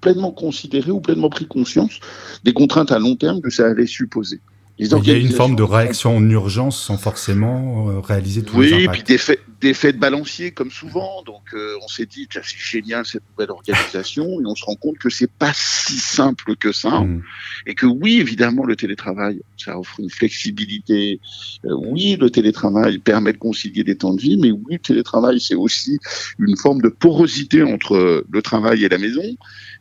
pleinement 0.00 0.30
considéré 0.30 0.90
ou 0.90 1.00
pleinement 1.00 1.28
pris 1.28 1.46
conscience 1.46 2.00
des 2.44 2.52
contraintes 2.52 2.92
à 2.92 2.98
long 2.98 3.16
terme 3.16 3.40
que 3.40 3.50
ça 3.50 3.66
allait 3.66 3.86
supposer. 3.86 4.40
Il 4.78 4.86
y 4.86 5.10
a 5.10 5.16
une 5.16 5.30
forme 5.30 5.56
de 5.56 5.64
réaction 5.64 6.16
en 6.16 6.30
urgence 6.30 6.80
sans 6.80 6.96
forcément 6.96 7.88
euh, 7.88 8.00
réaliser 8.00 8.42
tous 8.42 8.60
les 8.60 8.72
impacts. 8.72 8.86
Oui, 8.86 8.88
puis 8.92 9.02
des 9.02 9.18
faits, 9.18 9.40
des 9.60 9.74
faits 9.74 9.96
de 9.96 10.00
balancier 10.00 10.50
comme 10.52 10.70
souvent. 10.70 11.22
Donc 11.24 11.42
euh, 11.54 11.76
on 11.82 11.88
s'est 11.88 12.06
dit, 12.06 12.28
c'est 12.30 12.42
génial 12.44 13.04
cette 13.06 13.22
nouvelle 13.30 13.50
organisation, 13.50 14.40
et 14.40 14.46
on 14.46 14.54
se 14.54 14.64
rend 14.64 14.76
compte 14.76 14.98
que 14.98 15.10
c'est 15.10 15.30
pas 15.30 15.52
si 15.54 15.98
simple 15.98 16.56
que 16.56 16.72
ça, 16.72 17.00
mmh. 17.00 17.22
et 17.66 17.74
que 17.74 17.86
oui, 17.86 18.20
évidemment, 18.20 18.64
le 18.64 18.76
télétravail, 18.76 19.40
ça 19.56 19.78
offre 19.78 20.00
une 20.00 20.10
flexibilité. 20.10 21.20
Euh, 21.64 21.74
oui, 21.74 22.16
le 22.20 22.30
télétravail 22.30 22.98
permet 22.98 23.32
de 23.32 23.38
concilier 23.38 23.84
des 23.84 23.96
temps 23.96 24.14
de 24.14 24.20
vie, 24.20 24.36
mais 24.36 24.50
oui, 24.50 24.74
le 24.74 24.78
télétravail, 24.78 25.40
c'est 25.40 25.54
aussi 25.54 25.98
une 26.38 26.56
forme 26.56 26.82
de 26.82 26.88
porosité 26.88 27.62
entre 27.62 28.24
le 28.28 28.42
travail 28.42 28.84
et 28.84 28.88
la 28.88 28.98
maison 28.98 29.22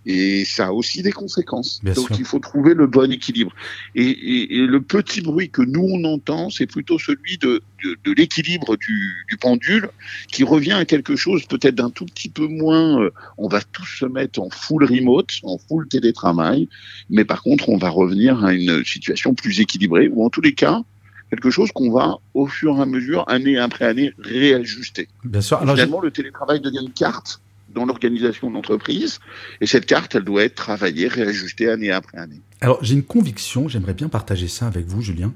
et 0.07 0.45
ça 0.45 0.67
a 0.67 0.71
aussi 0.71 1.01
des 1.01 1.11
conséquences. 1.11 1.81
Donc 1.83 2.17
il 2.17 2.23
faut 2.23 2.39
trouver 2.39 2.73
le 2.73 2.87
bon 2.87 3.11
équilibre. 3.11 3.51
Et, 3.93 4.05
et, 4.05 4.55
et, 4.55 4.65
le 4.65 4.81
petit 4.81 5.19
bruit 5.19 5.49
que 5.49 5.61
nous 5.61 5.83
on 5.83 6.03
entend, 6.05 6.49
c'est 6.49 6.65
plutôt 6.65 6.97
celui 6.97 7.37
de, 7.37 7.61
de, 7.83 7.97
de 8.03 8.11
l'équilibre 8.13 8.77
du, 8.77 9.25
du, 9.29 9.37
pendule, 9.37 9.89
qui 10.27 10.43
revient 10.43 10.73
à 10.73 10.85
quelque 10.85 11.15
chose 11.15 11.45
peut-être 11.45 11.75
d'un 11.75 11.89
tout 11.89 12.05
petit 12.05 12.29
peu 12.29 12.47
moins. 12.47 13.01
Euh, 13.01 13.11
on 13.37 13.47
va 13.47 13.61
tous 13.61 13.85
se 13.85 14.05
mettre 14.05 14.39
en 14.39 14.49
full 14.49 14.83
remote, 14.83 15.31
en 15.43 15.57
full 15.57 15.87
télétravail, 15.87 16.67
mais 17.09 17.25
par 17.25 17.43
contre 17.43 17.69
on 17.69 17.77
va 17.77 17.89
revenir 17.89 18.43
à 18.43 18.53
une 18.53 18.83
situation 18.83 19.33
plus 19.33 19.59
équilibrée, 19.59 20.09
ou 20.11 20.25
en 20.25 20.29
tous 20.29 20.41
les 20.41 20.53
cas 20.53 20.81
quelque 21.29 21.49
chose 21.49 21.71
qu'on 21.73 21.91
va, 21.91 22.15
au 22.33 22.47
fur 22.47 22.77
et 22.77 22.81
à 22.81 22.85
mesure, 22.85 23.25
année 23.27 23.57
après 23.57 23.85
année, 23.85 24.13
réajuster. 24.19 25.09
Bien 25.25 25.41
sûr. 25.41 25.57
Alors 25.57 25.75
Finalement, 25.75 25.99
le 25.99 26.11
télétravail 26.11 26.61
devient 26.61 26.79
une 26.81 26.93
carte 26.93 27.41
dans 27.73 27.85
l'organisation 27.85 28.49
de 28.49 28.55
l'entreprise. 28.55 29.19
Et 29.61 29.67
cette 29.67 29.85
carte, 29.85 30.15
elle 30.15 30.23
doit 30.23 30.43
être 30.43 30.55
travaillée, 30.55 31.07
réajustée 31.07 31.69
année 31.69 31.91
après 31.91 32.17
année. 32.17 32.41
Alors, 32.61 32.83
j'ai 32.83 32.93
une 32.93 33.03
conviction, 33.03 33.67
j'aimerais 33.67 33.93
bien 33.93 34.09
partager 34.09 34.47
ça 34.47 34.67
avec 34.67 34.85
vous, 34.87 35.01
Julien. 35.01 35.33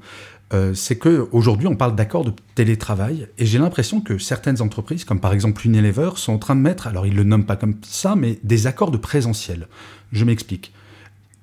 Euh, 0.54 0.74
c'est 0.74 0.98
que 0.98 1.30
aujourd'hui, 1.32 1.68
on 1.68 1.76
parle 1.76 1.96
d'accord 1.96 2.26
de 2.26 2.34
télétravail, 2.56 3.28
et 3.38 3.46
j'ai 3.46 3.58
l'impression 3.58 4.02
que 4.02 4.18
certaines 4.18 4.62
entreprises, 4.62 5.06
comme 5.06 5.20
par 5.20 5.34
exemple 5.34 5.66
Unilever, 5.66 6.12
sont 6.16 6.34
en 6.34 6.40
train 6.40 6.56
de 6.56 6.62
mettre, 6.62 6.88
alors 6.88 7.08
ils 7.08 7.16
le 7.16 7.24
nomment 7.24 7.46
pas 7.46 7.56
comme 7.56 7.76
ça, 7.84 8.16
mais 8.16 8.40
des 8.44 8.68
accords 8.68 8.92
de 8.92 8.98
présentiel. 8.98 9.68
Je 10.12 10.26
m'explique. 10.26 10.74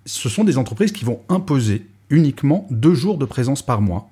Ce 0.05 0.29
sont 0.29 0.45
des 0.45 0.59
entreprises 0.59 0.93
qui 0.93 1.05
vont 1.05 1.21
imposer 1.29 1.87
uniquement 2.11 2.67
deux 2.71 2.95
jours 2.95 3.19
de 3.19 3.25
présence 3.25 3.62
par 3.62 3.81
mois. 3.81 4.11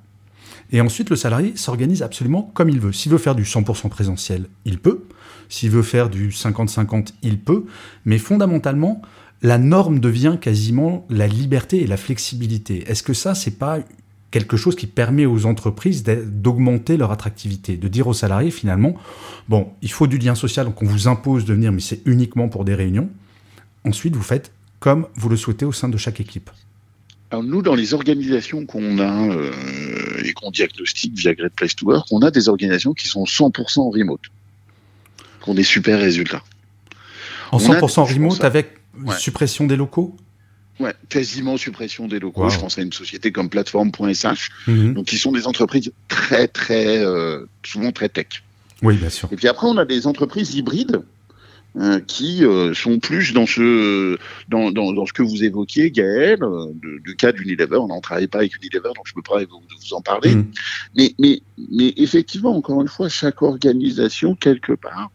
Et 0.73 0.81
ensuite, 0.81 1.11
le 1.11 1.17
salarié 1.17 1.57
s'organise 1.57 2.03
absolument 2.03 2.51
comme 2.55 2.69
il 2.69 2.81
veut. 2.81 2.93
S'il 2.93 3.13
veut 3.13 3.19
faire 3.19 3.35
du 3.35 3.45
100% 3.45 3.89
présentiel, 3.89 4.47
il 4.65 4.79
peut. 4.79 5.05
S'il 5.49 5.71
veut 5.71 5.83
faire 5.83 6.11
du 6.11 6.31
50-50, 6.31 7.13
il 7.23 7.39
peut. 7.39 7.67
Mais 8.05 8.19
fondamentalement, 8.19 9.01
la 9.43 9.59
norme 9.59 10.01
devient 10.01 10.39
quasiment 10.41 11.07
la 11.09 11.27
liberté 11.27 11.83
et 11.83 11.87
la 11.87 11.97
flexibilité. 11.97 12.85
Est-ce 12.91 13.03
que 13.03 13.15
ça, 13.15 13.35
c'est 13.35 13.59
pas 13.59 13.79
quelque 14.31 14.57
chose 14.57 14.77
qui 14.77 14.87
permet 14.87 15.27
aux 15.27 15.47
entreprises 15.47 16.03
d'augmenter 16.05 16.97
leur 16.97 17.13
attractivité, 17.13 17.77
de 17.77 17.89
dire 17.89 18.07
aux 18.07 18.15
salariés 18.15 18.51
finalement, 18.51 18.95
bon, 19.49 19.69
il 19.83 19.91
faut 19.91 20.07
du 20.07 20.19
lien 20.19 20.35
social, 20.35 20.67
donc 20.67 20.83
on 20.83 20.87
vous 20.87 21.09
impose 21.09 21.45
de 21.45 21.55
venir, 21.55 21.73
mais 21.73 21.81
c'est 21.81 22.01
uniquement 22.07 22.49
pour 22.49 22.65
des 22.65 22.75
réunions. 22.75 23.09
Ensuite, 23.85 24.17
vous 24.17 24.23
faites 24.23 24.53
comme 24.81 25.07
vous 25.15 25.29
le 25.29 25.37
souhaitez 25.37 25.65
au 25.65 25.73
sein 25.73 25.89
de 25.89 25.97
chaque 25.97 26.21
équipe. 26.21 26.51
Alors 27.31 27.43
nous, 27.43 27.63
dans 27.63 27.75
les 27.75 27.95
organisations 27.95 28.67
qu'on 28.67 28.99
a 28.99 29.29
euh, 29.31 29.53
et 30.25 30.33
qu'on 30.33 30.51
diagnostique 30.51 31.15
via 31.15 31.35
Great 31.35 31.53
Place 31.55 31.75
to 31.75 31.87
Work, 31.87 32.07
on 32.13 32.21
a 32.21 32.31
des 32.31 32.49
organisations 32.49 32.93
qui 32.93 33.09
sont 33.09 33.25
100% 33.25 33.81
en 33.81 33.91
remote 33.91 34.21
ont 35.49 35.55
des 35.55 35.63
super 35.63 35.99
résultats. 35.99 36.43
En 37.53 37.59
100% 37.59 38.13
remote 38.13 38.45
avec 38.45 38.79
suppression 39.19 39.67
des 39.67 39.77
locaux? 39.77 40.17
Ouais, 40.79 40.95
quasiment 41.09 41.57
suppression 41.57 42.07
des 42.07 42.19
locaux. 42.19 42.49
Je 42.51 42.59
pense 42.59 42.79
à 42.79 42.83
une 42.83 42.93
société 42.93 43.33
comme 43.33 43.49
plateforme.sh, 43.49 44.51
mhm. 44.67 44.95
donc 44.95 45.07
qui 45.07 45.17
sont 45.17 45.33
des 45.33 45.47
entreprises 45.47 45.91
très 46.09 46.49
très 46.49 46.99
euh, 46.99 47.47
souvent 47.65 47.93
très 47.93 48.09
tech. 48.11 48.43
Oui, 48.83 48.97
bien 48.97 49.09
sûr. 49.09 49.29
Et 49.33 49.37
puis 49.37 49.49
après, 49.49 49.67
on 49.67 49.79
a 49.79 49.87
des 49.87 50.07
entreprises 50.07 50.55
hybrides 50.55 51.03
euh, 51.79 52.01
qui 52.01 52.45
euh, 52.45 52.75
sont 52.75 52.99
plus 52.99 53.33
dans 53.33 53.47
ce 53.47 54.19
dans, 54.49 54.71
dans, 54.71 54.93
dans, 54.93 55.07
ce 55.07 55.15
que 55.15 55.23
vous 55.23 55.45
évoquiez, 55.45 55.91
Gaël, 55.91 56.41
du 56.83 57.17
cas 57.17 57.33
d'Unilever. 57.33 57.79
On 57.79 57.89
n'en 57.89 58.03
travaille 58.03 58.27
pas 58.27 58.39
avec 58.39 58.55
Unilever, 58.57 58.91
donc 58.95 59.07
je 59.07 59.13
ne 59.13 59.23
peux 59.23 59.23
pas 59.23 59.39
vous, 59.45 59.63
vous 59.81 59.95
en 59.95 60.03
parler. 60.03 60.35
Mhm. 60.35 60.47
Mais, 60.95 61.15
mais, 61.19 61.41
mais 61.71 61.95
effectivement, 61.97 62.55
encore 62.55 62.83
une 62.83 62.89
fois, 62.89 63.09
chaque 63.09 63.41
organisation, 63.41 64.35
quelque 64.35 64.73
part, 64.73 65.11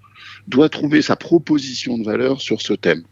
doit 0.48 0.70
trouver 0.70 1.04
sa 1.04 1.16
proposition 1.16 2.00
de 2.00 2.04
valeur 2.04 2.42
sur 2.42 2.62
ce 2.62 2.74
thème. 2.74 3.04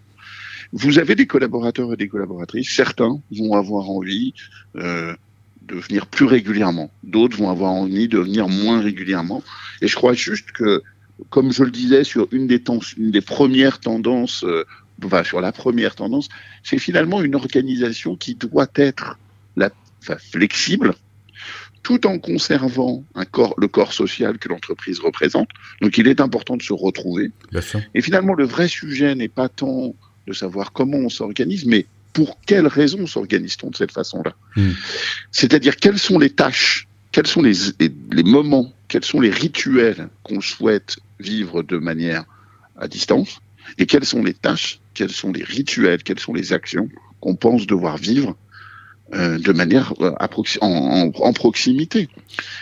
Vous 0.72 1.00
avez 1.00 1.16
des 1.16 1.26
collaborateurs 1.26 1.94
et 1.94 1.98
des 1.98 2.08
collaboratrices, 2.08 2.70
certains 2.70 3.22
vont 3.32 3.54
avoir 3.54 3.90
envie 3.90 4.34
euh, 4.76 5.16
de 5.64 5.76
venir 5.76 6.06
plus 6.06 6.26
régulièrement, 6.26 6.92
d'autres 7.04 7.38
vont 7.38 7.50
avoir 7.50 7.72
envie 7.72 8.08
de 8.08 8.20
venir 8.20 8.48
moins 8.48 8.82
régulièrement. 8.82 9.44
Et 9.82 9.88
je 9.88 9.96
crois 9.96 10.14
juste 10.14 10.52
que, 10.52 10.84
comme 11.30 11.52
je 11.52 11.64
le 11.64 11.72
disais, 11.72 12.04
sur 12.04 12.28
une 12.32 12.48
des, 12.48 12.62
une 12.98 13.12
des 13.12 13.22
premières 13.22 13.80
tendances, 13.80 14.44
euh, 14.44 14.64
enfin, 15.04 15.24
sur 15.24 15.42
la 15.42 15.52
première 15.52 15.96
tendance, 15.96 16.30
c'est 16.64 16.80
finalement 16.80 17.22
une 17.22 17.36
organisation 17.36 18.16
qui 18.16 18.36
doit 18.36 18.70
être 18.76 19.18
la, 19.56 19.72
enfin, 20.02 20.18
flexible, 20.18 20.94
tout 21.82 22.06
en 22.06 22.20
conservant 22.20 23.04
un 23.16 23.26
corps, 23.26 23.56
le 23.58 23.68
corps 23.68 23.94
social 23.94 24.38
que 24.38 24.50
l'entreprise 24.50 25.00
représente. 25.00 25.50
Donc 25.82 25.98
il 25.98 26.08
est 26.08 26.22
important 26.22 26.58
de 26.58 26.62
se 26.62 26.74
retrouver. 26.74 27.32
Et 27.96 28.02
finalement, 28.02 28.34
le 28.34 28.46
vrai 28.46 28.68
sujet 28.68 29.16
n'est 29.16 29.30
pas 29.30 29.50
tant 29.50 29.96
de 30.30 30.34
savoir 30.34 30.72
comment 30.72 30.98
on 30.98 31.10
s'organise, 31.10 31.66
mais 31.66 31.86
pour 32.14 32.40
quelles 32.46 32.68
raisons 32.68 33.06
s'organise-t-on 33.08 33.72
de 33.72 33.76
cette 33.76 33.92
façon-là 33.92 34.36
hmm. 34.56 34.72
C'est-à-dire 35.32 35.76
quelles 35.76 36.00
sont 36.00 36.20
les 36.20 36.30
tâches, 36.30 36.88
quels 37.12 37.28
sont 37.28 37.42
les, 37.42 37.54
les, 37.80 38.24
moments, 38.24 38.72
quels 38.88 39.04
sont 39.04 39.20
les 39.20 39.32
rituels 39.32 40.10
qu'on 40.24 40.42
souhaite 40.42 40.98
vivre 41.20 41.64
de 41.64 41.78
manière 41.78 42.26
à 42.78 42.88
distance, 42.88 43.40
et 43.78 43.86
quelles 43.86 44.06
sont 44.06 44.24
les 44.24 44.34
tâches, 44.34 44.80
quels 44.94 45.12
sont 45.12 45.32
les 45.32 45.44
rituels, 45.44 46.04
quelles 46.04 46.20
sont 46.20 46.34
les 46.34 46.54
actions 46.54 46.90
qu'on 47.20 47.36
pense 47.36 47.68
devoir 47.68 47.98
vivre 47.98 48.38
euh, 49.14 49.38
de 49.40 49.52
manière 49.52 49.94
euh, 50.02 50.14
en, 50.62 51.12
en, 51.14 51.34
proximité. 51.34 52.10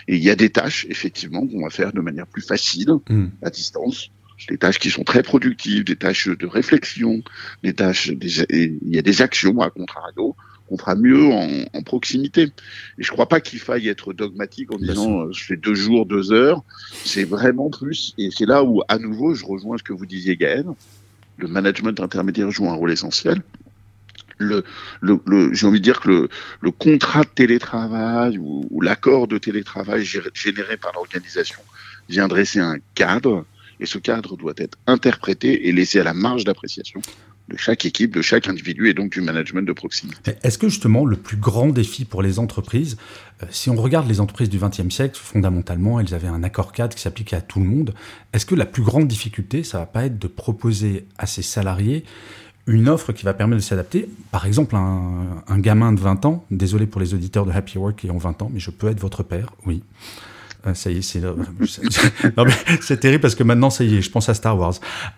Et 0.07 0.15
il 0.15 0.24
y 0.24 0.29
a 0.29 0.36
des 0.36 0.50
tâches, 0.50 0.88
effectivement, 0.89 1.45
qu'on 1.45 1.62
va 1.62 1.69
faire 1.69 1.91
de 1.91 2.00
manière 2.00 2.25
plus 2.25 2.41
facile, 2.41 2.91
hmm. 3.09 3.27
à 3.43 3.50
distance. 3.50 4.09
Des 4.50 4.58
tâches 4.58 4.79
qui 4.79 4.89
sont 4.89 5.03
très 5.03 5.24
productives, 5.24 5.84
des 5.84 5.96
tâches 5.96 6.27
de 6.27 6.46
réflexion, 6.46 7.24
des 7.63 7.74
tâches, 7.74 8.08
il 8.08 8.77
y 8.84 9.00
a 9.00 9.01
des 9.01 9.22
actions, 9.22 9.62
à 9.62 9.70
contrario, 9.70 10.36
qu'on 10.67 10.77
fera 10.77 10.96
mieux 10.96 11.25
en, 11.25 11.65
en, 11.74 11.82
proximité. 11.82 12.44
Et 12.98 13.03
je 13.03 13.12
crois 13.12 13.27
pas 13.27 13.39
qu'il 13.41 13.60
faille 13.60 13.88
être 13.88 14.13
dogmatique 14.13 14.72
en 14.72 14.77
disant 14.77 15.22
euh, 15.22 15.32
je 15.32 15.44
fais 15.44 15.58
deux 15.58 15.74
jours, 15.74 16.06
deux 16.06 16.32
heures. 16.32 16.63
C'est 17.03 17.24
vraiment 17.24 17.70
plus. 17.70 18.13
Et 18.17 18.29
c'est 18.32 18.46
là 18.46 18.63
où, 18.63 18.82
à 18.88 19.00
nouveau, 19.00 19.34
je 19.34 19.46
rejoins 19.46 19.77
ce 19.77 19.84
que 19.84 19.94
vous 19.94 20.06
disiez, 20.06 20.36
Gaël. 20.36 20.65
Le 21.38 21.48
management 21.48 22.00
intermédiaire 22.00 22.51
joue 22.51 22.70
un 22.70 22.74
rôle 22.74 22.91
essentiel 22.91 23.41
le, 24.38 24.63
le, 25.01 25.20
le 25.25 25.53
j'ai 25.53 25.67
envie 25.67 25.79
de 25.79 25.84
dire 25.84 26.00
que 26.00 26.10
le, 26.10 26.29
le 26.62 26.72
contrat 26.72 27.22
de 27.22 27.29
télétravail 27.29 28.38
ou, 28.38 28.65
ou 28.70 28.82
l'accord 28.82 29.27
de 29.27 29.38
télétravail 29.38 30.06
généré 30.06 30.77
par 30.77 30.94
l'organisation 30.94 31.60
vient 32.10 32.27
dresser 32.27 32.60
un 32.60 32.77
cadre, 32.96 33.46
et 33.79 33.86
ce 33.86 33.98
cadre 33.98 34.38
doit 34.38 34.53
être 34.57 34.77
interprété 34.88 35.67
et 35.67 35.72
laissé 35.72 36.00
à 36.00 36.03
la 36.03 36.13
marge 36.13 36.43
d'appréciation 36.43 37.01
de 37.50 37.57
chaque 37.57 37.86
équipe, 37.86 38.13
de 38.13 38.22
chaque 38.22 38.48
individu 38.48 38.89
et 38.89 38.93
donc 38.93 39.12
du 39.12 39.22
management 39.22 39.65
de 39.65 39.74
proximité. 39.74 40.34
Est-ce 40.43 40.57
que 40.57 40.67
justement 40.67 41.05
le 41.05 41.15
plus 41.15 41.38
grand 41.38 41.69
défi 41.69 42.05
pour 42.05 42.22
les 42.22 42.39
entreprises, 42.39 42.98
euh, 43.41 43.46
si 43.50 43.69
on 43.69 43.75
regarde 43.75 44.07
les 44.07 44.19
entreprises 44.19 44.50
du 44.50 44.60
XXe 44.60 44.93
siècle, 44.93 45.17
fondamentalement, 45.22 46.00
elles 46.00 46.13
avaient 46.13 46.27
un 46.27 46.43
accord 46.43 46.74
cadre 46.74 46.96
qui 46.96 47.01
s'appliquait 47.01 47.38
à 47.38 47.41
tout 47.41 47.60
le 47.60 47.65
monde. 47.65 47.93
Est-ce 48.34 48.46
que 48.46 48.55
la 48.55 48.65
plus 48.65 48.84
grande 48.84 49.07
difficulté, 49.07 49.63
ça 49.63 49.79
va 49.79 49.86
pas 49.86 50.05
être 50.05 50.19
de 50.19 50.27
proposer 50.27 51.05
à 51.17 51.25
ses 51.25 51.41
salariés 51.41 52.03
une 52.65 52.89
offre 52.89 53.13
qui 53.13 53.24
va 53.24 53.34
permettre 53.34 53.62
de 53.62 53.65
s'adapter? 53.65 54.10
Par 54.31 54.46
exemple, 54.46 54.75
un, 54.75 55.60
gamin 55.60 55.93
de 55.93 56.01
20 56.01 56.25
ans, 56.25 56.46
désolé 56.51 56.86
pour 56.86 57.00
les 57.00 57.13
auditeurs 57.13 57.46
de 57.46 57.51
Happy 57.51 57.77
Work 57.77 58.00
qui 58.00 58.12
ont 58.12 58.17
20 58.17 58.41
ans, 58.41 58.51
mais 58.53 58.60
je 58.60 58.72
peux 58.72 58.89
être 58.89 59.00
votre 59.00 59.24
père, 59.24 59.53
oui. 59.65 59.84
Ah, 60.64 60.74
ça 60.74 60.92
y 60.92 60.98
est, 60.98 61.02
c'est 61.02 61.22
c'est 62.82 63.00
terrible 63.00 63.22
parce 63.22 63.36
que 63.36 63.44
maintenant, 63.44 63.70
ça 63.70 63.84
y 63.84 63.96
est, 63.96 64.02
je 64.02 64.12
pense 64.12 64.28
à 64.30 64.34
Star 64.34 64.58
Wars. 64.58 64.74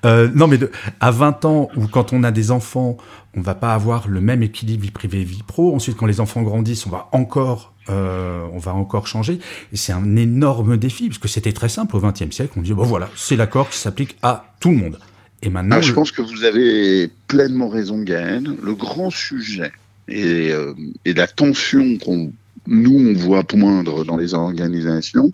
Euh, 0.05 0.29
non, 0.33 0.47
mais 0.47 0.57
de, 0.57 0.69
à 0.99 1.11
20 1.11 1.45
ans, 1.45 1.69
ou 1.75 1.87
quand 1.87 2.13
on 2.13 2.23
a 2.23 2.31
des 2.31 2.51
enfants, 2.51 2.97
on 3.35 3.41
va 3.41 3.55
pas 3.55 3.73
avoir 3.73 4.07
le 4.07 4.21
même 4.21 4.43
équilibre 4.43 4.83
vie 4.83 4.91
privée 4.91 5.23
vie 5.23 5.43
pro. 5.45 5.75
Ensuite, 5.75 5.97
quand 5.97 6.05
les 6.05 6.19
enfants 6.19 6.41
grandissent, 6.41 6.85
on 6.85 6.89
va 6.89 7.09
encore, 7.11 7.73
euh, 7.89 8.45
on 8.53 8.59
va 8.59 8.73
encore 8.73 9.07
changer. 9.07 9.39
Et 9.73 9.77
c'est 9.77 9.93
un 9.93 10.15
énorme 10.15 10.77
défi 10.77 11.07
parce 11.07 11.19
que 11.19 11.27
c'était 11.27 11.53
très 11.53 11.69
simple 11.69 11.95
au 11.95 11.99
XXe 11.99 12.31
siècle. 12.31 12.53
On 12.57 12.61
dit 12.61 12.73
bon 12.73 12.83
voilà, 12.83 13.09
c'est 13.15 13.35
l'accord 13.35 13.69
qui 13.69 13.77
s'applique 13.77 14.17
à 14.21 14.53
tout 14.59 14.69
le 14.69 14.77
monde. 14.77 14.99
Et 15.41 15.49
maintenant, 15.49 15.77
ah, 15.77 15.81
je 15.81 15.93
pense 15.93 16.11
que 16.11 16.21
vous 16.21 16.43
avez 16.43 17.09
pleinement 17.27 17.69
raison, 17.69 18.01
Gaël. 18.01 18.43
Le 18.61 18.75
grand 18.75 19.09
sujet 19.09 19.71
et, 20.09 20.51
euh, 20.51 20.73
et 21.05 21.13
la 21.13 21.27
tension 21.27 21.97
qu'on 21.97 22.33
nous, 22.69 22.97
on 22.97 23.13
voit 23.13 23.43
poindre 23.43 24.05
dans 24.05 24.15
les 24.15 24.33
organisations, 24.33 25.31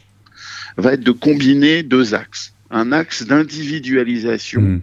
va 0.77 0.93
être 0.93 1.03
de 1.03 1.11
combiner 1.11 1.83
deux 1.83 2.15
axes. 2.15 2.53
Un 2.71 2.91
axe 2.91 3.23
d'individualisation 3.23 4.61
hmm. 4.61 4.81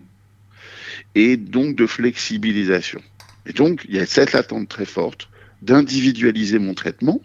et 1.15 1.37
donc 1.37 1.75
de 1.77 1.87
flexibilisation. 1.87 3.01
Et 3.47 3.53
donc, 3.53 3.85
il 3.89 3.97
y 3.97 3.99
a 3.99 4.07
cette 4.07 4.35
attente 4.35 4.69
très 4.69 4.85
forte 4.85 5.29
d'individualiser 5.63 6.59
mon 6.59 6.75
traitement, 6.75 7.21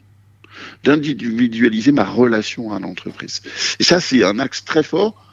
d'individualiser 0.83 1.91
ma 1.91 2.05
relation 2.05 2.73
à 2.73 2.79
l'entreprise. 2.79 3.41
Et 3.79 3.83
ça, 3.83 3.99
c'est 3.99 4.23
un 4.23 4.39
axe 4.39 4.63
très 4.65 4.83
fort 4.83 5.23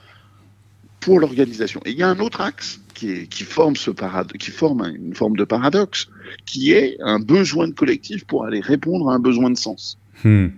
pour 1.01 1.21
l'organisation. 1.21 1.81
Et 1.85 1.93
il 1.93 1.99
y 1.99 2.03
a 2.03 2.09
un 2.09 2.19
autre 2.19 2.41
axe 2.41 2.81
qui, 2.95 3.29
qui 3.29 3.45
forme, 3.45 3.77
ce 3.77 3.91
qui 4.39 4.51
forme 4.51 4.93
une 4.97 5.15
forme 5.15 5.37
de 5.37 5.45
paradoxe, 5.45 6.09
qui 6.47 6.73
est 6.73 6.97
un 7.01 7.19
besoin 7.19 7.69
de 7.69 7.73
collectif 7.73 8.25
pour 8.25 8.45
aller 8.45 8.61
répondre 8.61 9.11
à 9.11 9.15
un 9.15 9.19
besoin 9.19 9.51
de 9.51 9.59
sens. 9.59 9.99
Hmm. 10.23 10.49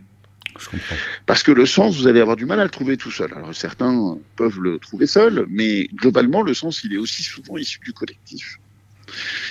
Je 0.58 0.68
comprends. 0.68 0.96
Parce 1.26 1.42
que 1.42 1.52
le 1.52 1.66
sens, 1.66 1.96
vous 1.96 2.06
allez 2.06 2.20
avoir 2.20 2.36
du 2.36 2.46
mal 2.46 2.60
à 2.60 2.64
le 2.64 2.70
trouver 2.70 2.96
tout 2.96 3.10
seul. 3.10 3.32
Alors 3.34 3.54
certains 3.54 4.16
peuvent 4.36 4.60
le 4.60 4.78
trouver 4.78 5.06
seul, 5.06 5.46
mais 5.48 5.88
globalement, 5.94 6.42
le 6.42 6.54
sens, 6.54 6.82
il 6.84 6.94
est 6.94 6.98
aussi 6.98 7.22
souvent 7.22 7.56
issu 7.56 7.80
du 7.84 7.92
collectif. 7.92 8.58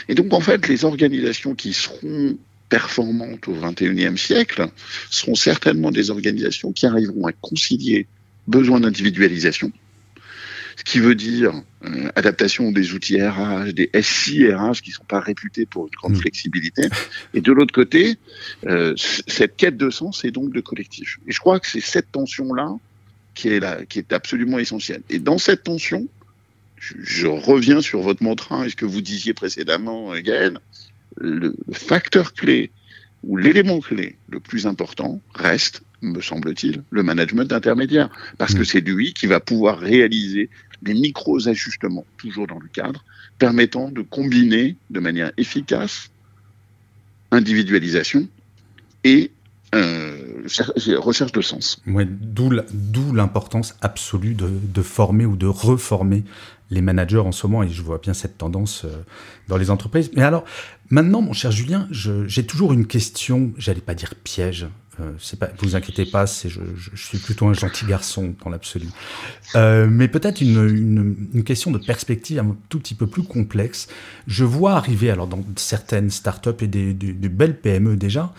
Et 0.08 0.15
donc, 0.15 0.34
en 0.34 0.39
fait, 0.39 0.68
les 0.68 0.86
organisations 0.86 1.56
qui 1.56 1.74
seront 1.74 2.38
performantes 2.70 3.48
au 3.48 3.54
XXIe 3.54 4.18
siècle 4.18 4.68
seront 5.10 5.36
certainement 5.36 5.92
des 5.92 6.10
organisations 6.10 6.72
qui 6.72 6.86
arriveront 6.86 7.27
à 7.27 7.32
concilier 7.32 8.08
besoin 8.48 8.80
d'individualisation, 8.80 9.72
ce 10.75 10.84
qui 10.84 11.00
veut 11.00 11.15
dire 11.15 11.53
euh, 11.84 12.10
adaptation 12.15 12.72
des 12.72 12.94
outils 12.94 13.22
RH, 13.22 13.74
des 13.74 13.89
SI 14.01 14.51
RH 14.51 14.82
qui 14.82 14.89
ne 14.89 14.96
sont 14.96 15.05
pas 15.05 15.20
réputés 15.20 15.65
pour 15.65 15.86
une 15.86 15.94
grande 15.96 16.13
mm. 16.13 16.22
flexibilité. 16.22 16.84
Et 17.34 17.41
de 17.41 17.51
l'autre 17.51 17.74
côté, 17.74 18.17
euh, 18.65 18.94
cette 18.98 19.55
quête 19.55 19.77
de 19.77 19.89
sens 19.89 20.25
est 20.25 20.32
donc 20.32 20.53
de 20.53 20.62
collectif. 20.62 21.20
Et 21.27 21.32
je 21.32 21.39
crois 21.39 21.60
que 21.60 21.67
c'est 21.67 21.82
cette 21.82 22.12
tension-là 22.12 22.75
qui 23.34 23.50
est 23.50 23.60
là, 23.60 23.86
qui 23.86 24.00
est 24.00 24.13
absolument 24.13 24.60
essentielle. 24.60 25.01
Et 25.10 25.20
dans 25.20 25.38
cette 25.38 25.63
tension, 25.63 26.08
je, 26.77 26.94
je 27.01 27.27
reviens 27.27 27.82
sur 27.82 28.01
votre 28.01 28.24
mantra 28.24 28.65
et 28.65 28.70
ce 28.70 28.75
que 28.75 28.86
vous 28.86 29.01
disiez 29.01 29.34
précédemment, 29.34 30.13
euh, 30.13 30.22
Gaël, 30.22 30.60
le 31.17 31.55
facteur 31.72 32.34
clé 32.34 32.72
ou 33.24 33.38
l'élément 33.38 33.79
clé 33.79 34.17
le 34.29 34.39
plus 34.39 34.67
important 34.67 35.22
reste, 35.34 35.82
me 36.01 36.22
semble-t-il, 36.22 36.84
le 36.89 37.03
management 37.03 37.51
intermédiaire. 37.51 38.10
Parce 38.38 38.53
que 38.53 38.62
mm. 38.62 38.65
c'est 38.65 38.82
lui 38.82 39.13
qui 39.13 39.27
va 39.27 39.39
pouvoir 39.39 39.79
réaliser 39.79 40.50
les 40.86 40.94
micros 40.94 41.48
ajustements, 41.48 42.06
toujours 42.18 42.48
dans 42.48 42.60
le 42.60 42.68
cadre, 42.68 43.04
permettant 43.39 43.89
de 43.89 44.01
combiner 44.01 44.75
de 44.89 45.00
manière 45.00 45.32
efficace 45.38 46.10
individualisation 47.32 48.27
et 49.04 49.32
euh, 49.74 50.44
recherche 50.98 51.32
de 51.32 51.42
sens. 51.42 51.82
D'où 51.88 53.13
l'importance 53.13 53.75
absolue 53.82 54.36
de, 54.36 54.82
former 54.82 55.25
ou 55.25 55.36
de 55.36 55.48
reformer 55.48 56.24
les 56.69 56.81
managers 56.81 57.19
en 57.19 57.31
ce 57.31 57.48
moment, 57.48 57.63
et 57.63 57.69
je 57.69 57.81
vois 57.81 58.00
bien 58.00 58.13
cette 58.13 58.38
tendance 58.38 58.86
euh, 58.86 59.03
dans 59.48 59.57
les 59.57 59.69
entreprises. 59.69 60.12
Mais 60.15 60.24
alors, 60.24 60.43
maintenant, 60.89 61.22
mon 61.22 61.34
cher 61.34 61.51
Julien, 61.51 61.88
j'ai 61.91 62.45
toujours 62.45 62.74
une 62.74 62.88
question, 62.88 63.53
j'allais 63.57 63.81
pas 63.81 63.93
dire 63.93 64.15
piège, 64.15 64.67
euh, 65.01 65.12
pas, 65.39 65.50
vous 65.60 65.75
inquiétez 65.75 66.05
pas, 66.05 66.25
je, 66.25 66.47
je, 66.49 66.89
suis 66.95 67.17
plutôt 67.17 67.47
un 67.47 67.54
gentil 67.54 67.86
garçon 67.86 68.34
dans 68.43 68.49
l'absolu. 68.49 68.88
Euh, 69.56 69.88
mais 69.89 70.08
peut-être 70.08 70.41
une, 70.41 71.43
question 71.45 71.71
de 71.71 71.78
perspective 71.78 72.39
un 72.39 72.56
tout 72.69 72.80
petit 72.80 72.95
peu 72.95 73.08
plus 73.08 73.23
complexe. 73.23 73.88
Je 74.28 74.45
vois 74.45 74.73
arriver, 74.73 75.10
alors 75.10 75.28
dans 75.28 75.43
certaines 75.58 76.10
startups 76.10 76.63
et 76.63 76.67
des 76.67 77.30
belles 77.30 77.60
PME 77.60 77.97
déjà, 77.97 78.34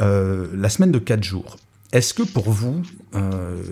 euh, 0.00 0.46
la 0.54 0.68
semaine 0.68 0.92
de 0.92 0.98
4 0.98 1.24
jours. 1.24 1.56
Est-ce 1.92 2.14
que 2.14 2.22
pour 2.22 2.50
vous, 2.50 2.82
euh, 3.14 3.62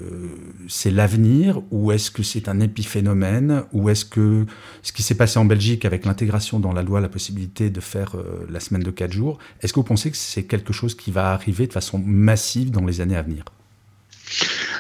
c'est 0.68 0.92
l'avenir 0.92 1.60
ou 1.72 1.90
est-ce 1.90 2.12
que 2.12 2.22
c'est 2.22 2.48
un 2.48 2.60
épiphénomène 2.60 3.64
ou 3.72 3.88
est-ce 3.88 4.04
que 4.04 4.46
ce 4.82 4.92
qui 4.92 5.02
s'est 5.02 5.16
passé 5.16 5.38
en 5.38 5.44
Belgique 5.44 5.84
avec 5.84 6.04
l'intégration 6.04 6.60
dans 6.60 6.72
la 6.72 6.82
loi, 6.82 7.00
la 7.00 7.08
possibilité 7.08 7.70
de 7.70 7.80
faire 7.80 8.14
euh, 8.14 8.46
la 8.48 8.60
semaine 8.60 8.84
de 8.84 8.90
4 8.90 9.12
jours, 9.12 9.38
est-ce 9.60 9.72
que 9.72 9.80
vous 9.80 9.84
pensez 9.84 10.12
que 10.12 10.16
c'est 10.16 10.44
quelque 10.44 10.72
chose 10.72 10.94
qui 10.94 11.10
va 11.10 11.32
arriver 11.32 11.66
de 11.66 11.72
façon 11.72 11.98
massive 11.98 12.70
dans 12.70 12.86
les 12.86 13.00
années 13.00 13.16
à 13.16 13.22
venir? 13.22 13.44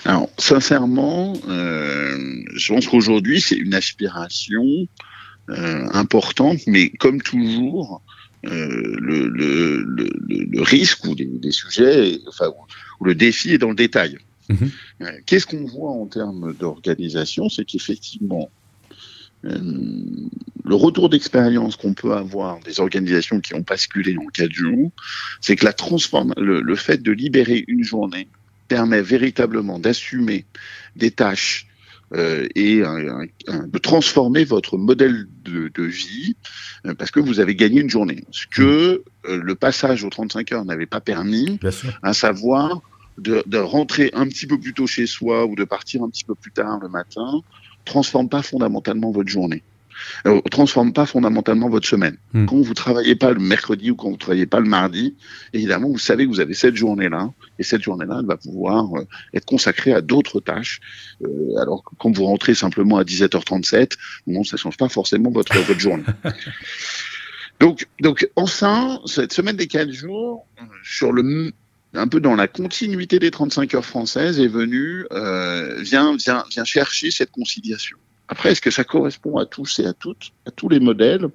Alors, 0.04 0.30
sincèrement, 0.38 1.32
euh, 1.48 2.44
je 2.54 2.72
pense 2.72 2.86
qu'aujourd'hui, 2.86 3.40
c'est 3.40 3.56
une 3.56 3.74
aspiration 3.74 4.64
importante, 5.48 6.60
mais 6.66 6.88
comme 6.88 7.20
toujours, 7.20 8.00
le, 8.44 9.28
le, 9.28 9.84
le, 9.84 10.62
risque 10.62 11.04
ou 11.04 11.14
des 11.14 11.50
sujets, 11.50 12.18
où 13.00 13.04
le 13.04 13.14
défi 13.14 13.52
est 13.52 13.58
dans 13.58 13.70
le 13.70 13.74
détail. 13.74 14.18
Mhm. 14.48 14.70
Euh, 15.02 15.10
qu'est-ce 15.26 15.46
qu'on 15.46 15.64
voit 15.64 15.90
en 15.90 16.06
termes 16.06 16.54
d'organisation? 16.54 17.48
C'est 17.48 17.64
qu'effectivement, 17.64 18.50
euh, 19.44 19.58
le 20.64 20.74
retour 20.74 21.08
d'expérience 21.08 21.76
qu'on 21.76 21.94
peut 21.94 22.14
avoir 22.14 22.60
des 22.60 22.80
organisations 22.80 23.40
qui 23.40 23.54
ont 23.54 23.64
basculé 23.66 24.16
en 24.16 24.26
quatre 24.26 24.52
jours, 24.52 24.90
c'est 25.40 25.56
que 25.56 25.64
la 25.64 25.72
transforme, 25.72 26.32
le, 26.36 26.76
fait 26.76 27.02
de 27.02 27.12
libérer 27.12 27.64
une 27.68 27.84
journée 27.84 28.28
permet 28.68 29.02
véritablement 29.02 29.78
d'assumer 29.78 30.46
des 30.96 31.10
tâches 31.10 31.66
euh, 32.12 32.46
et 32.54 32.80
de 32.80 33.78
transformer 33.78 34.44
votre 34.44 34.76
modèle 34.76 35.26
de, 35.44 35.82
vie 35.82 36.36
parce 36.98 37.10
que 37.10 37.20
vous 37.20 37.40
avez 37.40 37.54
gagné 37.54 37.80
une 37.80 37.90
journée. 37.90 38.24
Ce 38.30 38.46
que 38.46 39.02
le 39.28 39.54
passage 39.54 40.04
aux 40.04 40.10
35 40.10 40.52
heures 40.52 40.64
n'avait 40.64 40.86
pas 40.86 41.00
permis, 41.00 41.58
à 42.02 42.12
savoir 42.12 42.80
de, 43.18 43.42
de, 43.46 43.58
rentrer 43.58 44.10
un 44.12 44.26
petit 44.26 44.46
peu 44.46 44.58
plus 44.58 44.74
tôt 44.74 44.86
chez 44.86 45.06
soi 45.06 45.46
ou 45.46 45.54
de 45.54 45.64
partir 45.64 46.02
un 46.02 46.10
petit 46.10 46.24
peu 46.24 46.34
plus 46.34 46.50
tard 46.50 46.78
le 46.80 46.88
matin 46.88 47.42
transforme 47.84 48.28
pas 48.28 48.42
fondamentalement 48.42 49.10
votre 49.10 49.28
journée. 49.28 49.62
Euh, 50.26 50.40
transforme 50.50 50.92
pas 50.92 51.06
fondamentalement 51.06 51.68
votre 51.68 51.86
semaine. 51.86 52.16
Hmm. 52.32 52.46
Quand 52.46 52.60
vous 52.60 52.74
travaillez 52.74 53.14
pas 53.14 53.32
le 53.32 53.40
mercredi 53.40 53.90
ou 53.90 53.96
quand 53.96 54.10
vous 54.10 54.16
travaillez 54.16 54.46
pas 54.46 54.60
le 54.60 54.68
mardi, 54.68 55.16
évidemment, 55.52 55.88
vous 55.88 55.98
savez 55.98 56.24
que 56.24 56.30
vous 56.30 56.40
avez 56.40 56.54
cette 56.54 56.76
journée-là, 56.76 57.30
et 57.58 57.62
cette 57.62 57.82
journée-là, 57.82 58.18
elle 58.20 58.26
va 58.26 58.36
pouvoir 58.36 58.86
euh, 58.96 59.06
être 59.34 59.44
consacrée 59.44 59.92
à 59.92 60.00
d'autres 60.00 60.40
tâches. 60.40 60.80
Euh, 61.22 61.56
alors 61.60 61.84
que 61.84 61.94
quand 61.98 62.10
vous 62.16 62.24
rentrez 62.24 62.54
simplement 62.54 62.98
à 62.98 63.04
17h37, 63.04 63.92
bon, 64.26 64.44
ça 64.44 64.56
change 64.56 64.76
pas 64.76 64.88
forcément 64.88 65.30
votre, 65.30 65.56
votre 65.58 65.80
journée. 65.80 66.04
Donc, 67.60 67.86
donc, 68.00 68.28
enfin, 68.34 69.00
cette 69.06 69.32
semaine 69.32 69.56
des 69.56 69.68
4 69.68 69.92
jours, 69.92 70.44
sur 70.82 71.12
le 71.12 71.52
un 71.94 72.08
peu 72.08 72.20
dans 72.20 72.34
la 72.34 72.48
continuité 72.48 73.18
des 73.18 73.30
35 73.30 73.74
heures 73.74 73.84
françaises, 73.84 74.40
est 74.40 74.48
venu, 74.48 75.06
euh, 75.12 75.80
vient, 75.80 76.16
vient, 76.16 76.44
vient 76.50 76.64
chercher 76.64 77.10
cette 77.10 77.30
conciliation. 77.30 77.96
Après, 78.28 78.52
est-ce 78.52 78.60
que 78.60 78.70
ça 78.70 78.84
correspond 78.84 79.36
à 79.36 79.46
tous 79.46 79.78
et 79.80 79.86
à 79.86 79.92
toutes, 79.92 80.32
à 80.46 80.50
tous 80.50 80.68
les 80.68 80.80
modèles? 80.80 81.28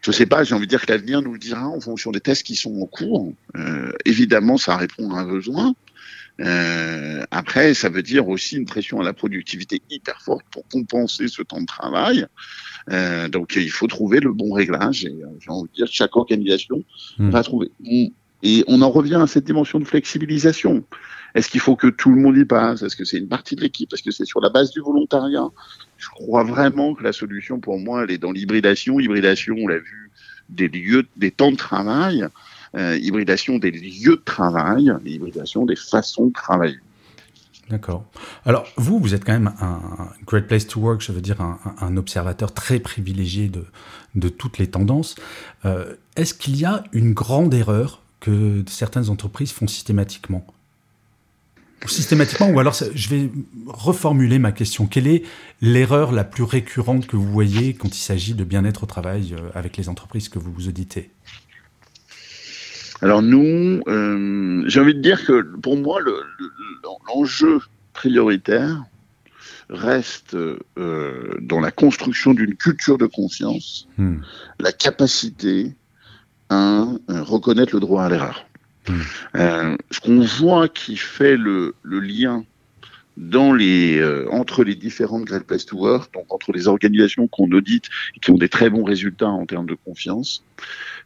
Je 0.00 0.10
ne 0.10 0.14
sais 0.14 0.26
pas, 0.26 0.44
j'ai 0.44 0.54
envie 0.54 0.66
de 0.66 0.70
dire 0.70 0.86
que 0.86 0.92
l'avenir 0.92 1.20
nous 1.20 1.32
le 1.32 1.38
dira 1.38 1.66
en 1.66 1.80
fonction 1.80 2.10
des 2.10 2.20
tests 2.20 2.44
qui 2.44 2.54
sont 2.54 2.80
en 2.80 2.86
cours. 2.86 3.32
Euh, 3.56 3.92
évidemment, 4.04 4.56
ça 4.56 4.76
répond 4.76 5.10
à 5.10 5.20
un 5.20 5.26
besoin. 5.26 5.74
Euh, 6.40 7.24
après, 7.30 7.74
ça 7.74 7.88
veut 7.88 8.02
dire 8.02 8.28
aussi 8.28 8.56
une 8.56 8.64
pression 8.64 9.00
à 9.00 9.04
la 9.04 9.12
productivité 9.12 9.82
hyper 9.90 10.22
forte 10.22 10.44
pour 10.50 10.66
compenser 10.68 11.28
ce 11.28 11.42
temps 11.42 11.60
de 11.60 11.66
travail. 11.66 12.26
Euh, 12.90 13.28
donc, 13.28 13.56
il 13.56 13.70
faut 13.70 13.86
trouver 13.86 14.20
le 14.20 14.32
bon 14.32 14.52
réglage. 14.52 15.04
Et 15.04 15.08
euh, 15.08 15.26
j'ai 15.40 15.50
envie 15.50 15.68
de 15.68 15.74
dire, 15.74 15.88
chaque 15.90 16.16
organisation 16.16 16.82
mmh. 17.18 17.30
va 17.30 17.42
trouver. 17.42 17.70
Et 18.42 18.64
on 18.68 18.80
en 18.80 18.90
revient 18.90 19.20
à 19.22 19.26
cette 19.26 19.44
dimension 19.44 19.78
de 19.78 19.84
flexibilisation. 19.84 20.84
Est-ce 21.34 21.48
qu'il 21.48 21.60
faut 21.60 21.76
que 21.76 21.86
tout 21.86 22.10
le 22.10 22.20
monde 22.20 22.36
y 22.36 22.44
passe? 22.44 22.82
Est-ce 22.82 22.96
que 22.96 23.04
c'est 23.04 23.18
une 23.18 23.28
partie 23.28 23.56
de 23.56 23.60
l'équipe? 23.60 23.92
Est-ce 23.92 24.02
que 24.02 24.10
c'est 24.10 24.24
sur 24.24 24.40
la 24.40 24.50
base 24.50 24.70
du 24.70 24.80
volontariat? 24.80 25.48
Je 25.96 26.08
crois 26.08 26.44
vraiment 26.44 26.94
que 26.94 27.02
la 27.02 27.12
solution, 27.12 27.60
pour 27.60 27.78
moi, 27.78 28.04
elle 28.04 28.10
est 28.10 28.18
dans 28.18 28.32
l'hybridation. 28.32 29.00
Hybridation, 29.00 29.54
on 29.58 29.68
l'a 29.68 29.78
vu, 29.78 30.10
des 30.48 30.68
lieux, 30.68 31.06
des 31.16 31.30
temps 31.30 31.52
de 31.52 31.56
travail, 31.56 32.26
euh, 32.76 32.96
hybridation 32.96 33.58
des 33.58 33.70
lieux 33.70 34.16
de 34.16 34.22
travail, 34.24 34.92
hybridation 35.04 35.66
des 35.66 35.76
façons 35.76 36.26
de 36.26 36.32
travailler. 36.32 36.78
D'accord. 37.70 38.04
Alors, 38.44 38.66
vous, 38.76 38.98
vous 38.98 39.14
êtes 39.14 39.24
quand 39.24 39.32
même 39.32 39.52
un 39.60 40.10
great 40.26 40.48
place 40.48 40.66
to 40.66 40.80
work, 40.80 41.00
je 41.02 41.12
veux 41.12 41.20
dire 41.20 41.40
un, 41.40 41.96
observateur 41.96 42.52
très 42.52 42.80
privilégié 42.80 43.48
de, 43.48 43.64
de 44.16 44.28
toutes 44.28 44.58
les 44.58 44.68
tendances. 44.68 45.14
Euh, 45.64 45.94
Est-ce 46.16 46.34
qu'il 46.34 46.56
y 46.56 46.64
a 46.64 46.82
une 46.92 47.12
grande 47.12 47.54
erreur 47.54 48.02
que 48.18 48.64
certaines 48.66 49.08
entreprises 49.08 49.52
font 49.52 49.68
systématiquement? 49.68 50.44
Systématiquement, 51.86 52.50
ou 52.50 52.58
alors 52.58 52.74
je 52.94 53.08
vais 53.08 53.30
reformuler 53.66 54.38
ma 54.38 54.52
question. 54.52 54.86
Quelle 54.86 55.06
est 55.06 55.22
l'erreur 55.60 56.12
la 56.12 56.24
plus 56.24 56.42
récurrente 56.42 57.06
que 57.06 57.16
vous 57.16 57.30
voyez 57.30 57.74
quand 57.74 57.96
il 57.96 58.00
s'agit 58.00 58.34
de 58.34 58.44
bien-être 58.44 58.84
au 58.84 58.86
travail 58.86 59.34
euh, 59.34 59.48
avec 59.54 59.76
les 59.76 59.88
entreprises 59.88 60.28
que 60.28 60.38
vous 60.38 60.68
auditez? 60.68 61.10
Alors 63.02 63.22
nous, 63.22 63.80
euh, 63.88 64.62
j'ai 64.66 64.80
envie 64.80 64.94
de 64.94 65.00
dire 65.00 65.24
que 65.24 65.40
pour 65.40 65.76
moi, 65.76 66.00
l'enjeu 67.08 67.60
prioritaire 67.94 68.84
reste 69.70 70.34
euh, 70.34 71.38
dans 71.40 71.60
la 71.60 71.70
construction 71.70 72.34
d'une 72.34 72.56
culture 72.56 72.98
de 72.98 73.06
confiance, 73.06 73.88
hmm. 73.96 74.18
la 74.58 74.72
capacité 74.72 75.74
à 76.50 76.84
reconnaître 77.08 77.74
le 77.74 77.80
droit 77.80 78.02
à 78.02 78.08
l'erreur. 78.08 78.44
Euh, 79.36 79.76
ce 79.90 80.00
qu'on 80.00 80.20
voit 80.20 80.68
qui 80.68 80.96
fait 80.96 81.36
le, 81.36 81.74
lien 81.84 82.44
euh, 83.18 84.26
entre 84.30 84.64
les 84.64 84.74
différentes 84.74 85.24
Great 85.24 85.44
Place 85.44 85.66
to 85.66 85.76
Work, 85.76 86.12
donc 86.14 86.32
entre 86.32 86.52
les 86.52 86.68
organisations 86.68 87.28
qu'on 87.28 87.50
audite 87.52 87.86
et 88.16 88.20
qui 88.20 88.30
ont 88.30 88.38
des 88.38 88.48
très 88.48 88.70
bons 88.70 88.84
résultats 88.84 89.28
en 89.28 89.46
termes 89.46 89.66
de 89.66 89.76
confiance, 89.84 90.44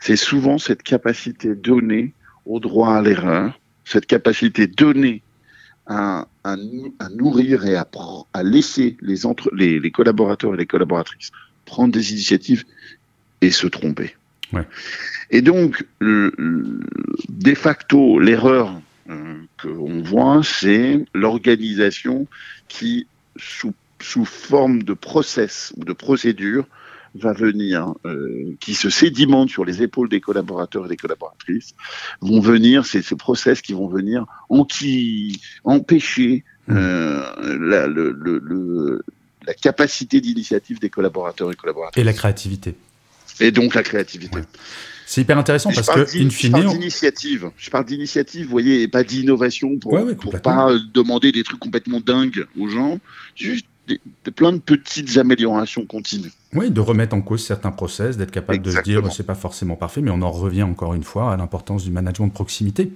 c'est 0.00 0.16
souvent 0.16 0.58
cette 0.58 0.82
capacité 0.82 1.54
donnée 1.54 2.12
au 2.46 2.60
droit 2.60 2.94
à 2.94 3.02
l'erreur, 3.02 3.58
cette 3.84 4.06
capacité 4.06 4.66
donnée 4.66 5.22
à, 5.86 6.26
nourrir 7.14 7.66
et 7.66 7.76
à, 7.76 8.42
laisser 8.42 8.96
les, 9.00 9.26
entre, 9.26 9.50
les 9.54 9.90
collaborateurs 9.90 10.54
et 10.54 10.56
les 10.56 10.66
collaboratrices 10.66 11.30
prendre 11.64 11.92
des 11.92 12.12
initiatives 12.12 12.64
et 13.40 13.50
se 13.50 13.66
tromper. 13.66 14.14
Ouais. 14.52 14.66
Et 15.30 15.42
donc, 15.42 15.84
de 16.00 17.54
facto, 17.54 18.18
l'erreur 18.18 18.80
euh, 19.10 19.34
qu'on 19.60 20.02
voit, 20.02 20.42
c'est 20.42 21.04
l'organisation 21.14 22.26
qui, 22.68 23.06
sous, 23.36 23.74
sous, 24.00 24.24
forme 24.24 24.82
de 24.82 24.94
process 24.94 25.72
ou 25.76 25.84
de 25.84 25.92
procédure, 25.92 26.66
va 27.14 27.32
venir, 27.32 27.94
euh, 28.06 28.54
qui 28.60 28.74
se 28.74 28.90
sédimente 28.90 29.48
sur 29.48 29.64
les 29.64 29.82
épaules 29.82 30.08
des 30.08 30.20
collaborateurs 30.20 30.86
et 30.86 30.88
des 30.88 30.96
collaboratrices, 30.96 31.74
vont 32.20 32.40
venir, 32.40 32.86
c'est 32.86 33.02
ces 33.02 33.14
process 33.14 33.60
qui 33.60 33.72
vont 33.72 33.88
venir 33.88 34.26
empêcher 34.48 36.44
mmh. 36.66 36.76
euh, 36.76 37.58
la, 37.60 37.86
le, 37.86 38.10
le, 38.10 39.04
la 39.46 39.54
capacité 39.54 40.20
d'initiative 40.20 40.80
des 40.80 40.90
collaborateurs 40.90 41.52
et 41.52 41.54
collaboratrices. 41.54 42.00
Et 42.00 42.04
la 42.04 42.12
créativité. 42.12 42.74
Et 43.40 43.50
donc 43.50 43.74
la 43.74 43.82
créativité. 43.82 44.40
C'est 45.06 45.20
hyper 45.20 45.38
intéressant 45.38 45.70
parce 45.72 45.88
que, 45.88 46.00
in 46.00 46.30
fine. 46.30 46.56
Je 46.56 46.62
parle 46.62 46.78
d'initiative. 46.78 47.50
Je 47.56 47.70
parle 47.70 47.84
d'initiative, 47.84 48.44
vous 48.44 48.50
voyez, 48.50 48.82
et 48.82 48.88
pas 48.88 49.04
d'innovation 49.04 49.78
pour, 49.78 49.98
ne 49.98 50.12
pas 50.38 50.72
demander 50.92 51.30
des 51.30 51.42
trucs 51.42 51.60
complètement 51.60 52.00
dingues 52.00 52.46
aux 52.58 52.68
gens. 52.68 52.98
Juste 53.36 53.66
des, 53.86 54.00
plein 54.34 54.52
de 54.52 54.58
petites 54.58 55.18
améliorations 55.18 55.84
continues. 55.84 56.32
Oui, 56.54 56.70
de 56.70 56.80
remettre 56.80 57.14
en 57.14 57.20
cause 57.20 57.44
certains 57.44 57.70
process, 57.70 58.16
d'être 58.16 58.30
capable 58.30 58.62
de 58.62 58.70
se 58.70 58.80
dire 58.80 59.12
c'est 59.12 59.26
pas 59.26 59.34
forcément 59.34 59.76
parfait, 59.76 60.00
mais 60.00 60.10
on 60.10 60.22
en 60.22 60.30
revient 60.30 60.62
encore 60.62 60.94
une 60.94 61.04
fois 61.04 61.32
à 61.32 61.36
l'importance 61.36 61.84
du 61.84 61.90
management 61.90 62.28
de 62.28 62.32
proximité. 62.32 62.92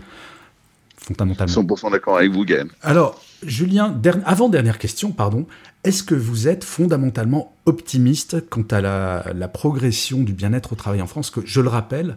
Fondamentalement. 0.97 1.63
100% 1.63 1.93
d'accord 1.93 2.19
avec 2.19 2.33
vous, 2.33 2.45
Gaël. 2.45 2.69
Alors, 2.83 3.23
Julien, 3.45 4.01
avant 4.25 4.49
dernière 4.49 4.79
question, 4.79 5.13
pardon. 5.13 5.47
Est-ce 5.85 6.03
que 6.03 6.15
vous 6.15 6.49
êtes 6.49 6.65
fondamentalement 6.65 7.57
optimiste 7.67 8.49
quant 8.49 8.65
à 8.71 8.81
la, 8.81 9.49
progression 9.49 10.23
du 10.23 10.33
bien-être 10.33 10.73
au 10.73 10.77
travail 10.77 11.01
en 11.01 11.07
France? 11.07 11.31
Que 11.31 11.41
je 11.45 11.61
le 11.61 11.69
rappelle, 11.69 12.17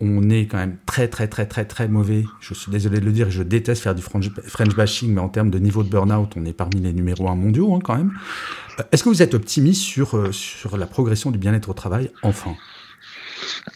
on 0.00 0.30
est 0.30 0.46
quand 0.46 0.56
même 0.56 0.78
très 0.86 1.08
très 1.08 1.28
très 1.28 1.46
très 1.46 1.66
très 1.66 1.88
mauvais. 1.88 2.24
Je 2.40 2.54
suis 2.54 2.72
désolé 2.72 3.00
de 3.00 3.04
le 3.04 3.12
dire, 3.12 3.30
je 3.30 3.42
déteste 3.42 3.82
faire 3.82 3.94
du 3.94 4.02
French 4.02 4.74
bashing, 4.74 5.12
mais 5.12 5.20
en 5.20 5.28
termes 5.28 5.50
de 5.50 5.58
niveau 5.58 5.82
de 5.82 5.90
burn-out, 5.90 6.32
on 6.36 6.44
est 6.46 6.54
parmi 6.54 6.80
les 6.80 6.92
numéros 6.92 7.28
un 7.28 7.36
mondiaux 7.36 7.74
hein, 7.74 7.80
quand 7.84 7.96
même. 7.96 8.12
Euh, 8.80 8.82
est-ce 8.92 9.04
que 9.04 9.10
vous 9.10 9.22
êtes 9.22 9.34
optimiste 9.34 9.82
sur, 9.82 10.16
euh, 10.16 10.32
sur 10.32 10.78
la 10.78 10.86
progression 10.86 11.30
du 11.30 11.38
bien-être 11.38 11.68
au 11.68 11.74
travail 11.74 12.10
enfin? 12.22 12.56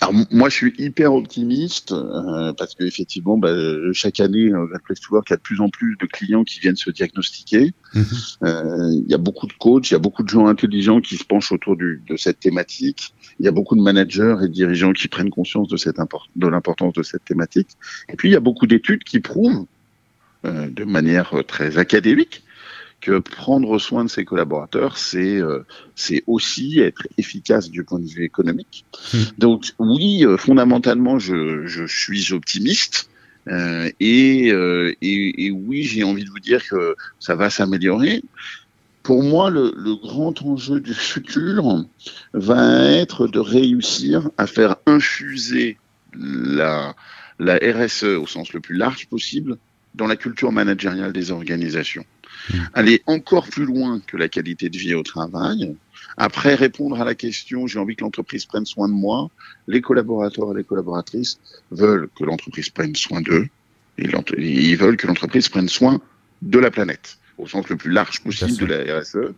Alors 0.01 0.15
moi, 0.31 0.49
je 0.49 0.55
suis 0.55 0.75
hyper 0.79 1.15
optimiste 1.15 1.93
euh, 1.93 2.53
parce 2.53 2.75
que 2.75 2.85
effectivement, 2.85 3.39
bah, 3.39 3.53
chaque 3.93 4.21
année, 4.21 4.53
euh, 4.53 4.67
Place 4.85 5.01
to 5.01 5.15
Work, 5.15 5.31
a 5.33 5.37
de 5.37 5.41
plus 5.41 5.61
en 5.61 5.69
plus 5.69 5.97
de 6.01 6.07
clients 6.07 6.45
qui 6.45 6.61
viennent 6.61 6.77
se 6.77 6.91
diagnostiquer. 6.91 7.73
Mhm. 7.95 8.05
Euh, 8.45 8.91
il 8.93 9.11
y 9.11 9.15
a 9.15 9.19
beaucoup 9.19 9.47
de 9.47 9.53
coachs, 9.55 9.91
il 9.91 9.95
y 9.95 9.97
a 9.97 9.99
beaucoup 9.99 10.23
de 10.23 10.29
gens 10.29 10.47
intelligents 10.47 11.01
qui 11.01 11.17
se 11.17 11.25
penchent 11.25 11.53
autour 11.53 11.77
du, 11.77 12.03
de 12.07 12.17
cette 12.17 12.41
thématique. 12.41 13.15
Il 13.41 13.45
y 13.45 13.49
a 13.49 13.53
beaucoup 13.53 13.77
de 13.77 13.83
managers 13.83 14.37
et 14.45 14.49
dirigeants 14.49 14.93
qui 14.93 15.09
prennent 15.09 15.31
conscience 15.31 15.69
de, 15.69 15.77
cette 15.77 15.97
de 16.37 16.47
l'importance 16.47 16.93
de 16.95 17.03
cette 17.03 17.25
thématique. 17.25 17.69
Et 18.09 18.17
puis, 18.17 18.29
il 18.29 18.33
y 18.33 18.37
a 18.37 18.41
beaucoup 18.41 18.67
d'études 18.67 19.05
qui 19.05 19.21
prouvent, 19.21 19.67
euh, 20.45 20.69
de 20.69 20.85
manière 20.85 21.33
très 21.47 21.79
académique, 21.79 22.43
que 23.01 23.19
prendre 23.19 23.79
soin 23.79 24.05
de 24.05 24.11
ses 24.11 24.25
collaborateurs, 24.25 24.99
c'est 24.99 25.37
euh, 25.37 25.65
c'est 25.95 26.23
aussi 26.27 26.81
être 26.81 27.07
efficace 27.19 27.71
du 27.71 27.85
point 27.85 28.01
de 28.01 28.09
vue 28.09 28.25
économique. 28.25 28.85
Mmh. 29.13 29.19
Donc 29.39 29.73
oui, 29.79 30.25
euh, 30.25 30.37
fondamentalement, 30.37 31.19
je, 31.19 31.67
je 31.67 31.87
suis 31.87 32.33
optimiste. 32.33 33.09
Euh, 33.49 33.91
et, 34.01 34.51
euh, 34.51 34.93
et, 35.03 35.47
et, 35.47 35.51
oui, 35.53 35.85
j'ai 35.85 36.03
envie 36.03 36.25
de 36.25 36.31
vous 36.31 36.41
dire 36.41 36.67
que 36.69 36.97
ça 37.21 37.37
va 37.37 37.49
s'améliorer. 37.49 38.23
Pour 39.05 39.23
moi, 39.23 39.51
le, 39.51 39.73
le, 39.77 39.95
grand 39.95 40.43
enjeu 40.43 40.81
du 40.81 40.95
futur 40.95 41.85
va 42.33 42.91
être 42.91 43.29
de 43.29 43.39
réussir 43.39 44.31
à 44.37 44.49
faire 44.49 44.77
infuser 44.87 45.79
la, 46.13 46.97
la 47.39 47.55
RSE 47.55 48.03
au 48.03 48.27
sens 48.27 48.53
le 48.53 48.59
plus 48.59 48.77
large 48.77 49.07
possible 49.07 49.59
dans 49.95 50.09
la 50.09 50.17
culture 50.17 50.51
managériale 50.51 51.13
des 51.13 51.31
organisations. 51.31 52.05
Mm. 52.53 52.59
aller 52.75 53.03
encore 53.07 53.49
plus 53.49 53.65
loin 53.65 54.01
que 54.07 54.17
la 54.17 54.29
qualité 54.29 54.69
de 54.69 54.79
vie 54.79 54.95
au 54.95 55.03
travail. 55.03 55.75
Après, 56.17 56.55
répondre 56.55 57.01
à 57.01 57.05
la 57.05 57.15
question, 57.15 57.67
j'ai 57.67 57.79
envie 57.79 57.97
que 57.97 58.05
l'entreprise 58.05 58.47
prenne 58.47 58.67
soin 58.67 58.89
de 58.89 58.95
moi. 58.95 59.29
Les 59.67 59.81
collaborateurs 59.81 60.53
et 60.53 60.59
les 60.59 60.65
collaboratrices 60.65 61.39
veulent 61.71 62.09
que 62.17 62.25
l'entreprise 62.25 62.71
prenne 62.71 62.95
soin 62.95 63.21
d'eux. 63.21 63.49
Et 63.99 64.09
ils 64.39 64.77
veulent 64.77 64.97
que 64.97 65.07
l'entreprise 65.07 65.49
prenne 65.49 65.69
soin 65.69 66.01
de 66.43 66.59
la 66.59 66.71
planète, 66.71 67.19
au 67.39 67.47
sens 67.47 67.69
le 67.69 67.77
plus 67.77 67.91
large 67.91 68.23
possible 68.23 68.57
de 68.57 68.67
la 68.67 69.01
RSE. 69.01 69.33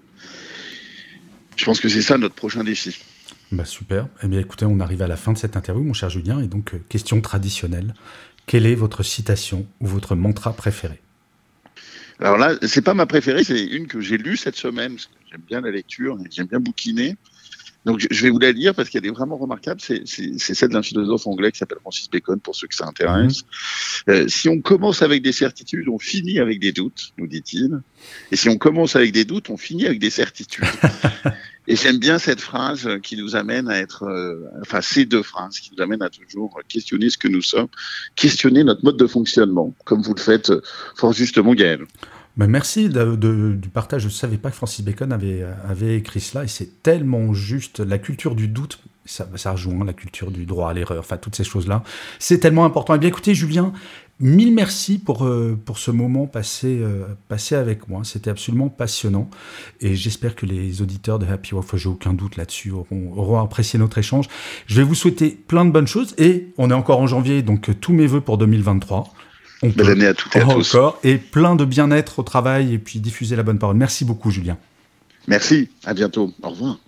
Je 1.57 1.64
pense 1.64 1.81
que 1.81 1.88
c'est 1.88 2.03
ça 2.03 2.18
notre 2.18 2.35
prochain 2.35 2.64
défi. 2.64 2.99
Bah 3.51 3.64
super. 3.64 4.09
Eh 4.23 4.29
bien 4.29 4.40
écoutez, 4.40 4.66
on 4.66 4.79
arrive 4.81 5.03
à 5.03 5.09
la 5.09 5.16
fin 5.16 5.33
de 5.33 5.38
cette 5.38 5.57
interview, 5.57 5.83
mon 5.83 5.94
cher 5.94 6.11
Julien. 6.11 6.40
Et 6.40 6.49
donc, 6.49 6.75
euh, 6.75 6.79
question 6.88 7.21
traditionnelle. 7.21 7.94
Quelle 8.47 8.66
est 8.66 8.75
votre 8.75 9.03
citation 9.03 9.66
ou 9.81 9.87
votre 9.87 10.14
mantra 10.14 10.53
préféré? 10.53 11.01
Alors 12.21 12.37
là, 12.37 12.57
c'est 12.63 12.83
pas 12.83 12.95
ma 12.95 13.07
préférée, 13.07 13.45
c'est 13.45 13.65
une 13.65 13.87
que 13.87 14.01
j'ai 14.01 14.19
lue 14.19 14.37
cette 14.37 14.57
semaine, 14.57 14.95
parce 14.95 15.07
que 15.07 15.13
j'aime 15.31 15.43
bien 15.47 15.61
la 15.61 15.71
lecture, 15.71 16.19
j'aime 16.31 16.47
bien 16.47 16.61
bouquiner. 16.61 17.17
Donc 17.85 18.05
je 18.11 18.23
vais 18.23 18.31
vous 18.31 18.39
la 18.39 18.53
lire 18.53 18.75
parce 18.75 18.91
qu'elle 18.91 19.07
est 19.07 19.11
vraiment 19.11 19.37
remarquable. 19.37 19.81
C'est 19.81 20.05
celle 20.05 20.69
d'un 20.69 20.83
philosophe 20.83 21.27
anglais 21.27 21.53
qui 21.53 21.59
s'appelle 21.59 21.79
Francis 21.81 22.11
Bacon, 22.11 22.41
pour 22.41 22.55
ceux 22.55 22.67
que 22.67 22.75
ça 22.75 22.87
intéresse. 22.87 23.45
Mhm. 24.07 24.15
Euh, 24.15 24.29
si 24.29 24.49
on 24.49 24.61
commence 24.61 25.03
avec 25.03 25.23
des 25.23 25.33
certitudes, 25.33 25.89
on 25.89 25.99
finit 25.99 26.39
avec 26.39 26.59
des 26.61 26.73
doutes, 26.73 27.13
nous 27.19 27.27
dit-il. 27.27 27.81
Et 28.33 28.37
si 28.37 28.49
on 28.49 28.59
commence 28.59 28.97
avec 28.97 29.13
des 29.13 29.25
doutes, 29.25 29.49
on 29.49 29.57
finit 29.57 29.87
avec 29.87 30.01
des 30.01 30.11
certitudes. 30.11 30.65
Et 31.71 31.77
j'aime 31.77 31.99
bien 31.99 32.19
cette 32.19 32.41
phrase 32.41 32.89
qui 33.03 33.17
nous 33.19 33.37
amène 33.37 33.69
à 33.69 33.79
être, 33.79 34.05
euh, 34.05 34.43
enfin 34.63 34.81
ces 34.81 35.05
deux 35.05 35.23
phrases 35.23 35.61
qui 35.61 35.71
nous 35.77 35.83
amènent 35.83 36.03
à 36.03 36.09
toujours 36.09 36.59
questionner 36.67 37.11
ce 37.11 37.19
que 37.19 37.29
nous 37.29 37.43
sommes, 37.43 37.69
questionner 38.17 38.65
notre 38.65 38.83
mode 38.85 38.97
de 38.97 39.07
fonctionnement, 39.07 39.75
comme 39.85 40.01
vous 40.01 40.15
le 40.15 40.21
faites 40.21 40.51
fort 40.97 41.13
justement, 41.13 41.55
Gaël. 41.55 41.85
Ben 42.39 42.47
merci 42.47 42.89
du 42.89 43.69
partage. 43.69 44.03
Je 44.03 44.07
ne 44.07 44.13
savais 44.13 44.39
pas 44.39 44.51
que 44.51 44.57
Francis 44.57 44.83
Bacon 44.83 45.13
avait, 45.13 45.45
avait 45.69 45.97
écrit 45.97 46.21
cela 46.21 46.45
et 46.45 46.49
c'est 46.49 46.83
tellement 46.83 47.35
juste. 47.35 47.81
La 47.81 47.99
culture 47.99 48.35
du 48.35 48.49
doute, 48.49 48.79
ça, 49.05 49.29
ça 49.37 49.53
rejoint 49.53 49.85
la 49.85 49.93
culture 49.93 50.31
du 50.31 50.47
droit 50.47 50.71
à 50.71 50.73
l'erreur, 50.73 51.01
enfin 51.01 51.19
toutes 51.19 51.37
ces 51.37 51.45
choses-là. 51.45 51.83
C'est 52.19 52.39
tellement 52.39 52.65
important. 52.65 52.95
Eh 52.95 52.99
bien 52.99 53.09
écoutez, 53.09 53.35
Julien, 53.35 53.73
Mille 54.21 54.53
merci 54.53 54.99
pour, 54.99 55.25
euh, 55.25 55.57
pour 55.65 55.79
ce 55.79 55.93
moment 55.93 56.27
passé, 56.27 56.79
euh, 56.81 57.05
passé 57.29 57.55
avec 57.55 57.89
moi. 57.89 58.03
C'était 58.03 58.31
absolument 58.31 58.69
passionnant. 58.69 59.31
Et 59.81 59.95
j'espère 59.95 60.35
que 60.35 60.45
les 60.45 60.83
auditeurs 60.83 61.21
de 61.21 61.27
Happy 61.27 61.55
Work, 61.55 61.77
j'ai 61.77 61.89
aucun 61.89 62.15
doute 62.15 62.37
là-dessus, 62.37 62.73
auront, 62.73 63.13
auront, 63.17 63.41
apprécié 63.41 63.79
notre 63.79 63.97
échange. 63.99 64.27
Je 64.67 64.75
vais 64.75 64.83
vous 64.83 64.97
souhaiter 64.97 65.31
plein 65.47 65.65
de 65.65 65.71
bonnes 65.71 65.87
choses. 65.87 66.15
Et 66.19 66.49
on 66.59 66.71
est 66.71 66.75
encore 66.75 66.99
en 66.99 67.07
janvier, 67.07 67.43
donc 67.43 67.71
tous 67.81 67.93
mes 67.93 68.09
voeux 68.09 68.21
pour 68.21 68.39
2023. 68.39 69.15
On 69.63 69.69
Belle 69.69 69.91
année 69.91 70.07
à 70.07 70.15
toutes 70.15 70.35
et 70.35 70.41
à 70.41 70.47
tous. 70.47 70.75
Encore, 70.75 70.99
et 71.05 71.19
plein 71.19 71.55
de 71.55 71.65
bien-être 71.65 72.19
au 72.19 72.23
travail 72.25 72.75
et 72.75 72.79
puis 72.79 72.99
diffuser 72.99 73.37
la 73.37 73.45
bonne 73.45 73.59
parole. 73.59 73.77
Merci 73.77 74.05
beaucoup, 74.05 74.33
Julien. 74.33 74.59
Merci. 75.29 75.69
À 75.85 75.95
bientôt. 75.95 76.33
Au 76.43 76.51
revoir. 76.51 76.79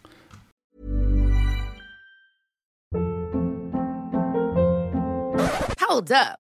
Hold 5.88 6.12
up. 6.12 6.49